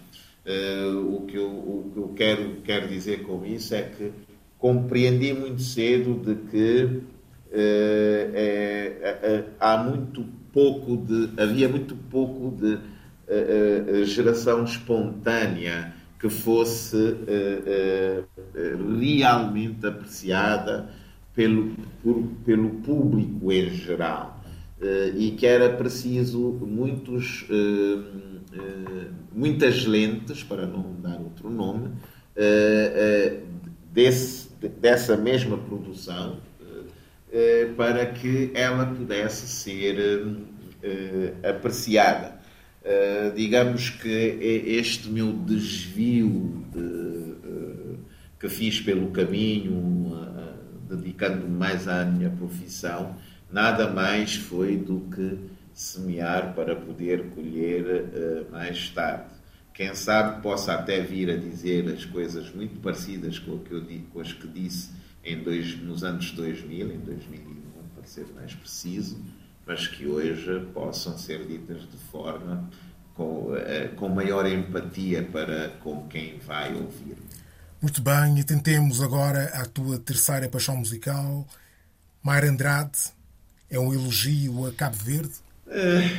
o, 0.46 1.26
que 1.26 1.38
eu, 1.38 1.50
o 1.50 1.92
que 1.94 2.00
eu 2.00 2.08
quero, 2.16 2.62
quero 2.64 2.88
dizer 2.88 3.24
com 3.24 3.46
isso 3.46 3.74
é 3.74 3.84
que 3.84 4.12
compreendi 4.58 5.34
muito 5.34 5.62
cedo 5.62 6.14
de 6.16 6.36
que 6.50 7.02
é, 7.52 9.44
há 9.60 9.78
muito 9.78 10.26
pouco 10.52 10.98
de, 10.98 11.30
havia 11.42 11.68
muito 11.68 11.96
pouco 11.96 12.56
de 12.56 12.78
geração 14.06 14.64
espontânea 14.64 15.95
que 16.26 16.30
fosse 16.30 16.98
realmente 19.00 19.86
apreciada 19.86 20.90
pelo, 21.36 21.76
por, 22.02 22.24
pelo 22.44 22.70
público 22.82 23.52
em 23.52 23.70
geral. 23.70 24.44
Eh, 24.82 25.14
e 25.16 25.32
que 25.32 25.46
era 25.46 25.70
preciso 25.70 26.40
muitos, 26.62 27.46
muitas 29.32 29.86
lentes, 29.86 30.44
para 30.44 30.66
não 30.66 30.96
dar 31.00 31.20
outro 31.20 31.50
nome, 31.50 31.92
desse, 33.94 34.50
dessa 34.82 35.16
mesma 35.16 35.58
produção 35.58 36.40
para 37.78 38.06
que 38.06 38.52
ela 38.56 38.86
pudesse 38.86 39.48
ser 39.48 39.98
apreciada. 41.44 42.35
Digamos 43.36 43.90
que 43.90 44.08
este 44.08 45.10
meu 45.10 45.34
desvio 45.34 46.66
de, 46.72 47.98
que 48.40 48.48
fiz 48.48 48.80
pelo 48.80 49.10
caminho, 49.12 50.16
dedicando-me 50.88 51.50
mais 51.50 51.88
à 51.88 52.06
minha 52.06 52.30
profissão, 52.30 53.16
nada 53.52 53.90
mais 53.90 54.36
foi 54.36 54.78
do 54.78 55.02
que 55.14 55.38
semear 55.74 56.54
para 56.56 56.76
poder 56.76 57.32
colher 57.32 57.86
uh, 57.86 58.52
mais 58.52 58.90
tarde. 58.90 59.34
Quem 59.74 59.94
sabe 59.94 60.42
possa 60.42 60.74
até 60.74 61.02
vir 61.02 61.30
a 61.30 61.36
dizer 61.36 61.90
as 61.90 62.06
coisas 62.06 62.50
muito 62.56 62.80
parecidas 62.80 63.38
com, 63.40 63.56
o 63.56 63.60
que 63.60 63.74
eu, 63.74 63.86
com 64.14 64.22
as 64.22 64.32
que 64.32 64.48
disse 64.48 64.92
em 65.22 65.44
dois, 65.44 65.78
nos 65.82 66.04
anos 66.04 66.32
2000, 66.32 66.94
em 66.94 67.00
2001, 67.00 67.56
para 67.94 68.06
ser 68.06 68.26
mais 68.34 68.54
preciso, 68.54 69.22
mas 69.66 69.88
que 69.88 70.06
hoje 70.08 70.66
possam 70.74 71.18
ser 71.18 71.46
ditas 71.46 71.82
de 71.82 71.98
forma 72.12 72.70
com, 73.14 73.54
uh, 73.54 73.96
com 73.96 74.10
maior 74.10 74.46
empatia 74.46 75.24
para 75.24 75.70
com 75.82 76.08
quem 76.08 76.38
vai 76.40 76.74
ouvir. 76.74 77.18
Muito 77.82 78.02
bem, 78.02 78.40
atentemos 78.40 79.02
agora 79.02 79.46
à 79.54 79.66
tua 79.66 80.00
terceira 80.00 80.50
paixão 80.50 80.78
musical, 80.78 81.48
Mayra 82.24 82.50
Andrade, 82.50 82.98
é 83.70 83.80
um 83.80 83.94
elogio 83.94 84.66
a 84.66 84.72
Cabo 84.72 84.98
Verde? 84.98 85.34
É, 85.68 86.10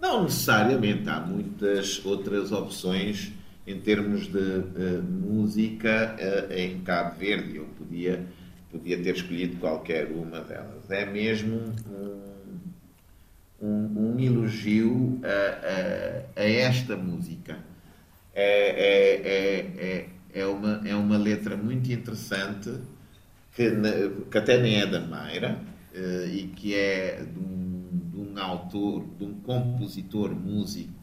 não 0.00 0.24
necessariamente. 0.24 1.08
Há 1.08 1.20
muitas 1.20 2.04
outras 2.04 2.52
opções 2.52 3.32
em 3.66 3.80
termos 3.80 4.26
de 4.26 4.38
uh, 4.38 5.02
música 5.02 6.16
uh, 6.18 6.52
em 6.52 6.80
Cabo 6.80 7.18
Verde. 7.18 7.56
Eu 7.56 7.66
podia, 7.78 8.26
podia 8.70 9.02
ter 9.02 9.16
escolhido 9.16 9.56
qualquer 9.56 10.06
uma 10.12 10.40
delas. 10.40 10.90
É 10.90 11.04
mesmo 11.04 11.72
um, 11.88 13.66
um, 13.66 14.14
um 14.14 14.20
elogio 14.20 15.20
a, 15.24 16.38
a, 16.38 16.42
a, 16.42 16.48
esta 16.48 16.96
música. 16.96 17.58
É, 18.32 18.70
é, 18.70 19.26
é, 19.26 20.08
é, 20.34 20.40
é, 20.40 20.46
uma, 20.46 20.80
é 20.86 20.94
uma 20.94 21.18
letra 21.18 21.56
muito 21.56 21.90
interessante 21.90 22.70
que, 23.54 23.70
que 24.30 24.38
até 24.38 24.58
nem 24.58 24.80
é 24.80 24.86
da 24.86 25.00
Mayra, 25.00 25.60
uh, 25.94 26.26
e 26.26 26.46
que 26.54 26.74
é 26.74 27.24
de 27.24 27.38
um, 27.38 27.88
de 28.12 28.18
um, 28.18 28.38
autor, 28.38 29.04
de 29.18 29.24
um 29.24 29.34
compositor 29.40 30.30
músico 30.34 30.94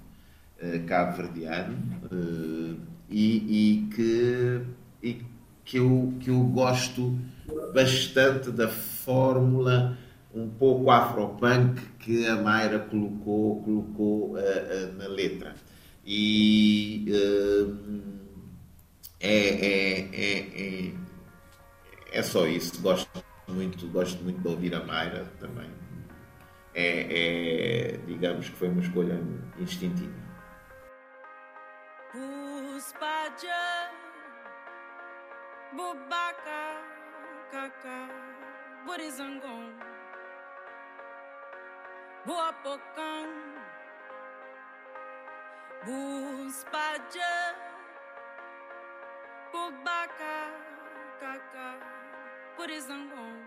uh, 0.62 0.86
cabo-verdiano, 0.86 1.78
uh, 2.06 2.78
e, 3.10 3.82
e 3.82 3.88
que, 3.94 4.62
e 5.04 5.22
que, 5.66 5.78
eu, 5.78 6.14
que 6.20 6.30
eu 6.30 6.42
gosto 6.46 7.20
bastante 7.74 8.52
da 8.52 8.68
fórmula 8.68 9.98
um 10.34 10.50
pouco 10.50 10.92
afropunk 10.92 11.82
que 12.00 12.28
a 12.28 12.36
Mayra 12.36 12.80
colocou, 12.80 13.64
colocou 13.64 14.32
uh, 14.34 14.38
uh, 14.38 14.94
na 14.98 15.08
letra. 15.08 15.56
E 16.06 17.06
uh, 17.10 18.18
é, 19.20 19.30
é, 19.30 20.00
é, 20.90 20.94
é, 22.12 22.24
só 22.24 22.46
isso. 22.46 22.82
Gosto 22.82 23.10
muito, 23.48 23.88
gosto 23.88 24.24
muito 24.24 24.40
de 24.42 24.48
ouvir 24.48 24.76
a 24.76 24.84
Mayra 24.84 25.26
também. 25.40 25.70
É, 26.76 27.94
é 27.94 27.98
digamos 28.06 28.50
que 28.50 28.56
foi 28.56 28.70
uma 28.70 28.82
escolha 28.82 29.20
instintiva. 29.60 30.28
Bubaka, 35.76 36.97
kaka 37.52 38.12
burizangong 38.84 39.72
buapokang 42.28 43.32
buspaje 45.88 47.36
bubaka 49.48 50.40
kaka 51.24 51.70
burizangong 52.60 53.40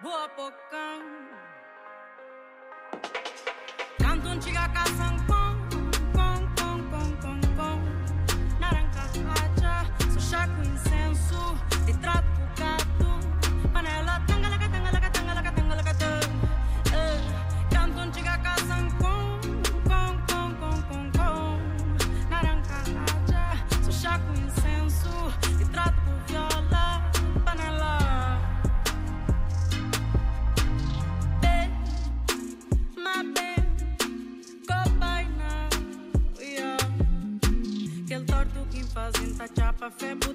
buapokang 0.00 1.04
canto 4.00 4.28
antiga 4.32 4.64
canção 4.72 5.11
family. 39.98 40.31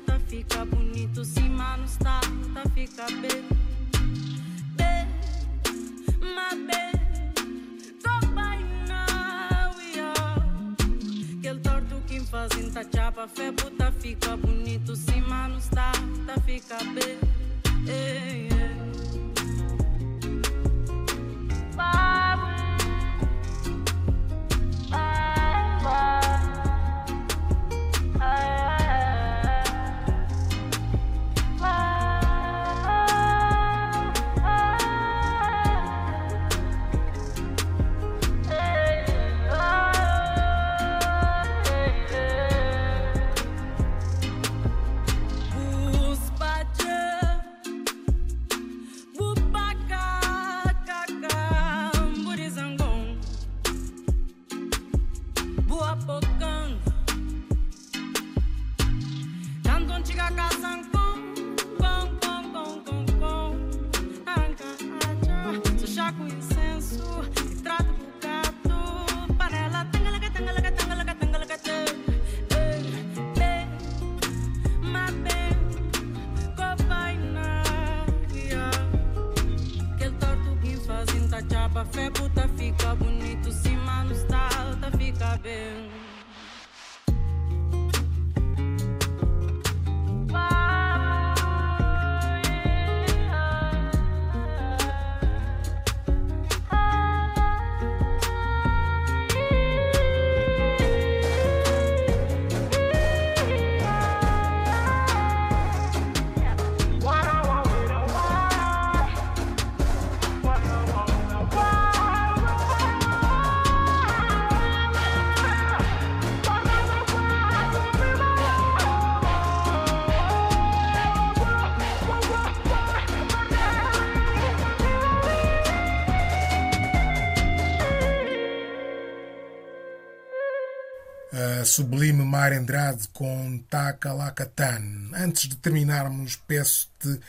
Sublime 131.78 132.23
Mar 132.23 132.53
Andrade 132.53 133.07
com 133.09 133.59
Takalakatan. 133.69 135.11
Antes 135.13 135.47
de 135.47 135.57
terminarmos, 135.57 136.36
peço-te 136.36 137.19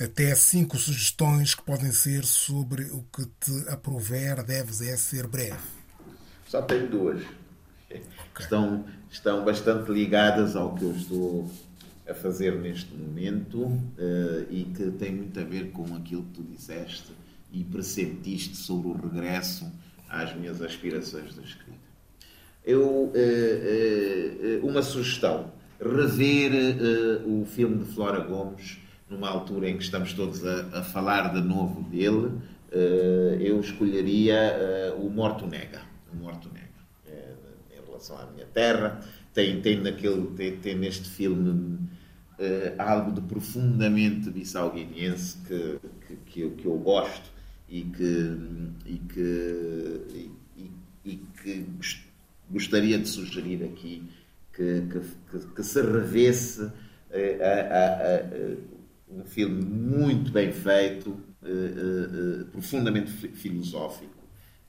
até 0.00 0.34
cinco 0.34 0.76
sugestões 0.76 1.54
que 1.54 1.62
podem 1.62 1.92
ser 1.92 2.24
sobre 2.24 2.86
o 2.90 3.04
que 3.04 3.24
te 3.24 3.68
aprover, 3.68 4.42
deves 4.42 4.80
é 4.80 4.96
ser 4.96 5.28
breve. 5.28 5.62
Só 6.48 6.60
tenho 6.62 6.90
duas. 6.90 7.22
Okay. 7.88 8.02
Estão, 8.36 8.84
estão 9.08 9.44
bastante 9.44 9.92
ligadas 9.92 10.56
ao 10.56 10.74
que 10.74 10.82
eu 10.82 10.96
estou 10.96 11.50
a 12.08 12.14
fazer 12.14 12.58
neste 12.58 12.92
momento 12.96 13.60
uh, 13.60 14.46
e 14.50 14.64
que 14.76 14.90
tem 14.90 15.14
muito 15.14 15.38
a 15.38 15.44
ver 15.44 15.70
com 15.70 15.94
aquilo 15.94 16.24
que 16.24 16.32
tu 16.32 16.42
disseste 16.42 17.12
e 17.52 17.62
pressentiste 17.62 18.56
sobre 18.56 18.88
o 18.88 18.96
regresso 18.96 19.70
às 20.08 20.34
minhas 20.34 20.60
aspirações 20.60 21.32
da 21.36 21.42
escrita 21.42 21.83
eu, 22.64 22.82
uh, 22.82 23.12
uh, 23.12 24.66
uma 24.66 24.82
sugestão, 24.82 25.52
rever 25.80 26.52
o 27.26 27.44
filme 27.44 27.84
de 27.84 27.92
Flora 27.92 28.20
Gomes, 28.20 28.78
numa 29.08 29.28
altura 29.28 29.68
em 29.68 29.76
que 29.76 29.84
estamos 29.84 30.12
todos 30.14 30.44
a, 30.44 30.78
a 30.78 30.82
falar 30.82 31.34
de 31.34 31.42
novo 31.42 31.82
dele, 31.82 32.32
eu 33.40 33.60
escolheria 33.60 34.94
o 34.98 35.10
Morto 35.10 35.46
Nega. 35.46 35.82
O 36.12 36.16
Morto 36.16 36.48
Nega, 36.52 36.68
em 37.70 37.84
relação 37.84 38.18
à 38.18 38.26
minha 38.26 38.46
terra. 38.46 39.00
Tem, 39.32 39.60
tem, 39.60 39.80
naquele, 39.80 40.28
tem, 40.28 40.56
tem 40.56 40.74
neste 40.76 41.08
filme 41.08 41.78
algo 42.78 43.12
de 43.12 43.20
profundamente 43.20 44.30
bissau-guineense 44.30 45.38
que, 45.46 45.78
que, 46.06 46.16
que, 46.16 46.40
eu, 46.40 46.50
que 46.52 46.66
eu 46.66 46.78
gosto 46.78 47.30
e 47.68 47.82
que, 47.82 48.36
e 48.86 48.98
que, 48.98 50.30
e, 50.56 50.70
e 51.04 51.16
que 51.42 51.66
gostaria 52.50 52.98
de 52.98 53.08
sugerir 53.08 53.64
aqui 53.64 54.02
que, 54.52 54.82
que, 55.30 55.46
que 55.54 55.62
se 55.62 55.80
revesse 55.82 56.70
eh, 57.10 57.38
a, 57.40 57.78
a, 57.78 58.16
a, 58.16 59.20
um 59.20 59.24
filme 59.24 59.62
muito 59.62 60.32
bem 60.32 60.52
feito, 60.52 61.16
eh, 61.42 61.48
eh, 61.48 62.44
profundamente 62.50 63.10
filosófico, 63.10 64.12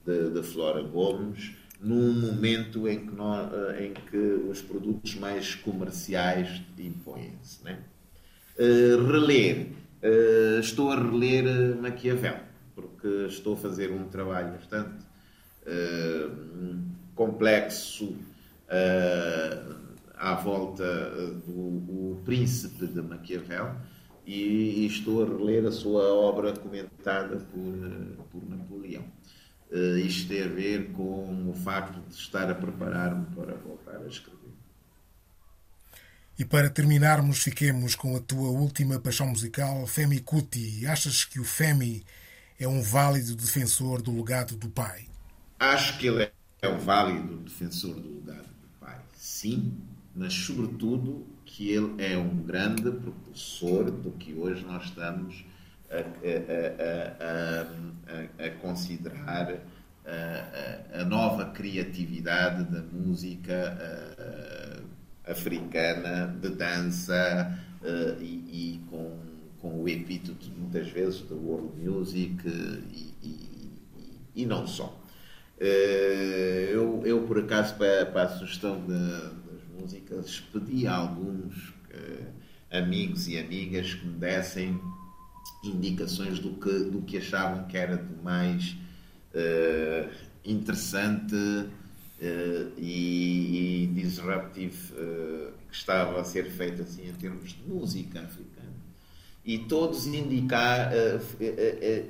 de 0.06 0.44
Flora 0.44 0.84
Gomes, 0.84 1.56
num 1.82 2.14
momento 2.14 2.88
em 2.88 3.08
que, 3.08 3.16
nós, 3.16 3.52
em 3.82 3.92
que 3.92 4.18
os 4.18 4.62
produtos 4.62 5.16
mais 5.16 5.56
comerciais 5.56 6.62
impõem-se. 6.78 7.64
Né? 7.64 7.80
Reler. 8.56 9.70
Estou 10.60 10.92
a 10.92 10.96
reler 10.96 11.76
Maquiavel, 11.82 12.38
porque 12.76 13.08
estou 13.28 13.56
a 13.56 13.58
fazer 13.58 13.90
um 13.90 14.08
trabalho 14.08 14.52
bastante 14.52 15.04
uh, 17.16 17.18
complexo 17.18 18.16
à 20.18 20.36
volta 20.36 20.84
do 21.46 22.22
Príncipe 22.26 22.88
de 22.88 23.02
Maquiavel 23.02 23.76
e, 24.26 24.84
e, 24.84 24.88
estou 24.88 25.24
a 25.24 25.28
reler 25.28 25.66
a 25.66 25.72
sua 25.72 26.14
obra 26.14 26.52
comentada 26.54 27.38
por, 27.38 28.26
por 28.32 28.50
Napoleão. 28.50 29.06
Uh, 29.72 29.98
isto 29.98 30.30
tem 30.30 30.44
a 30.44 30.48
ver 30.48 30.92
com 30.92 31.50
o 31.50 31.54
facto 31.54 32.00
de 32.08 32.16
estar 32.16 32.50
a 32.50 32.56
preparar-me 32.56 33.26
para 33.36 33.56
voltar 33.56 33.98
a 33.98 34.08
escrever. 34.08 34.36
E 36.38 36.44
para 36.44 36.70
terminarmos, 36.70 37.40
fiquemos 37.40 37.96
com 37.96 38.16
a 38.16 38.20
tua 38.20 38.50
última 38.50 39.00
paixão 39.00 39.28
musical, 39.28 39.88
Femi 39.88 40.20
Kuti. 40.20 40.86
Achas 40.86 41.24
que 41.24 41.40
o 41.40 41.44
Femi 41.44 42.04
é 42.60 42.68
um 42.68 42.82
válido 42.82 43.36
defensor 43.36 44.02
do 44.02 44.16
legado 44.16 44.56
do 44.56 44.70
pai? 44.70 45.06
Acho 45.60 45.98
que 45.98 46.08
ele 46.08 46.30
é 46.66 46.70
um 46.70 46.78
válido 46.78 47.38
defensor 47.38 47.94
do 47.94 48.16
legado 48.16 48.48
do 48.48 48.80
pai, 48.80 49.00
sim, 49.14 49.74
mas 50.16 50.34
sobretudo 50.34 51.26
que 51.46 51.70
ele 51.70 52.04
é 52.04 52.18
um 52.18 52.38
grande 52.38 52.90
propulsor 52.92 53.92
do 53.92 54.10
que 54.12 54.34
hoje 54.34 54.66
nós 54.66 54.86
estamos 54.86 55.46
a, 55.92 55.98
a, 55.98 56.02
a, 58.42 58.46
a 58.48 58.50
considerar 58.62 59.60
a, 60.94 61.06
nova 61.06 61.46
criatividade 61.52 62.64
da 62.66 62.82
música 62.82 63.78
africana, 65.28 66.36
de 66.42 66.50
dança 66.50 67.60
e, 68.20 68.24
e 68.24 68.82
com, 68.90 69.20
com 69.60 69.84
o 69.84 69.88
epíteto 69.88 70.52
muitas 70.58 70.90
vezes 70.90 71.22
da 71.30 71.36
world 71.36 71.80
music 71.80 72.36
e, 72.48 73.14
e, 73.24 73.70
e 74.36 74.46
não 74.46 74.66
só. 74.66 75.05
Eu, 75.58 77.02
eu, 77.06 77.22
por 77.22 77.40
acaso, 77.40 77.76
para, 77.76 78.06
para 78.08 78.24
a 78.24 78.30
sugestão 78.30 78.82
de, 78.82 78.88
das 78.88 79.64
músicas, 79.80 80.40
pedi 80.52 80.86
a 80.86 80.96
alguns 80.96 81.74
amigos 82.72 83.28
e 83.28 83.38
amigas 83.38 83.94
que 83.94 84.06
me 84.06 84.18
dessem 84.18 84.80
indicações 85.64 86.40
do 86.40 86.54
que, 86.54 86.80
do 86.86 87.02
que 87.02 87.18
achavam 87.18 87.66
que 87.66 87.78
era 87.78 87.98
de 87.98 88.24
mais 88.24 88.76
uh, 89.34 90.10
interessante 90.44 91.36
uh, 91.36 92.72
e, 92.78 93.84
e, 93.84 93.88
disruptive 93.94 94.94
uh, 94.94 95.52
que 95.70 95.76
estava 95.76 96.20
a 96.22 96.24
ser 96.24 96.50
feito 96.52 96.82
assim 96.82 97.08
em 97.08 97.14
termos 97.14 97.52
de 97.52 97.64
música 97.64 98.22
africana. 98.22 98.55
E 99.46 99.60
todos 99.60 100.08
indicar, 100.08 100.92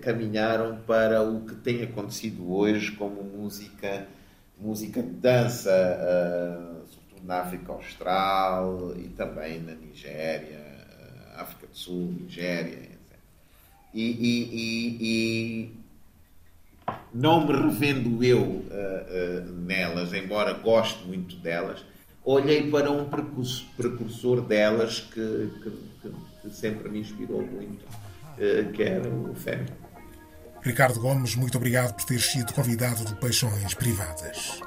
caminharam 0.02 0.78
para 0.88 1.22
o 1.22 1.46
que 1.46 1.54
tem 1.56 1.84
acontecido 1.84 2.50
hoje 2.50 2.94
como 2.94 3.24
música, 3.24 4.08
música 4.58 5.04
de 5.04 5.10
dança, 5.10 5.70
sobretudo 6.90 7.28
na 7.28 7.42
África 7.42 7.74
Austral 7.74 8.94
e 8.96 9.10
também 9.10 9.60
na 9.60 9.74
Nigéria, 9.74 10.62
África 11.36 11.68
do 11.68 11.78
Sul, 11.78 12.16
Nigéria, 12.22 12.96
e, 13.94 14.04
e, 14.04 14.50
e, 14.54 14.98
e 15.02 15.72
não 17.14 17.48
me 17.48 17.54
revendo 17.54 18.22
eu 18.22 18.42
uh, 18.42 18.66
uh, 18.68 19.52
nelas, 19.62 20.14
embora 20.14 20.52
goste 20.52 21.08
muito 21.08 21.38
delas, 21.38 21.86
olhei 22.24 22.70
para 22.70 22.92
um 22.92 23.06
precursor, 23.06 23.66
precursor 23.78 24.42
delas 24.42 25.00
que, 25.00 25.50
que, 25.64 25.72
sempre 26.50 26.90
me 26.90 27.00
inspirou 27.00 27.46
muito, 27.46 27.84
uh, 27.84 28.72
que 28.72 28.84
era 28.84 29.10
o 29.10 29.34
Fêmea. 29.36 29.86
Ricardo 30.62 31.00
Gomes, 31.00 31.36
muito 31.36 31.58
obrigado 31.58 31.94
por 31.96 32.06
ter 32.06 32.20
sido 32.20 32.52
convidado 32.54 33.06
de 33.06 33.14
Paixões 33.16 33.74
Privadas. 33.76 34.60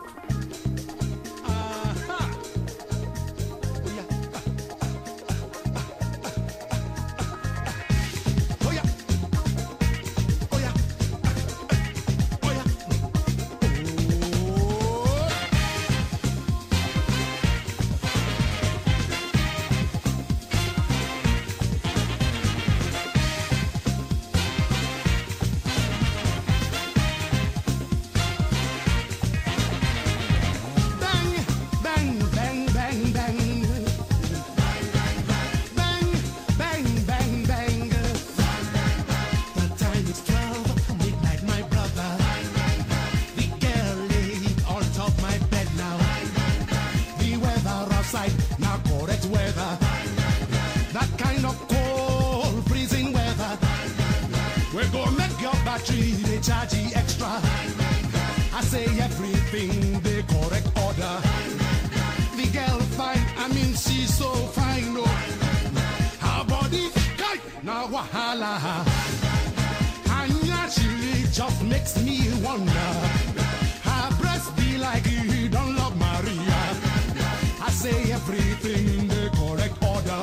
say 77.91 78.13
everything 78.13 78.85
in 78.99 79.09
the 79.09 79.31
correct 79.39 79.77
order. 79.83 80.23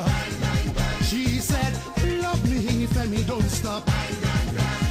She 1.04 1.40
said, 1.40 1.74
love 2.22 2.42
me, 2.50 2.88
tell 2.88 3.08
me 3.08 3.24
don't 3.24 3.50
stop. 3.50 3.84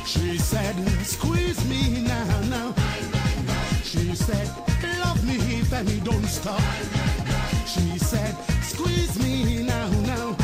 She 0.06 0.38
said, 0.38 0.76
squeeze 1.04 1.62
me 1.68 2.02
now, 2.02 2.40
now. 2.54 2.74
She 3.82 4.14
said, 4.14 4.48
love 5.04 5.20
me, 5.26 5.62
tell 5.70 5.84
me 5.84 6.00
don't 6.00 6.26
stop. 6.26 6.62
She 7.66 7.98
said, 7.98 8.34
squeeze 8.62 9.16
me 9.22 9.62
now, 9.62 9.88
now. 10.12 10.43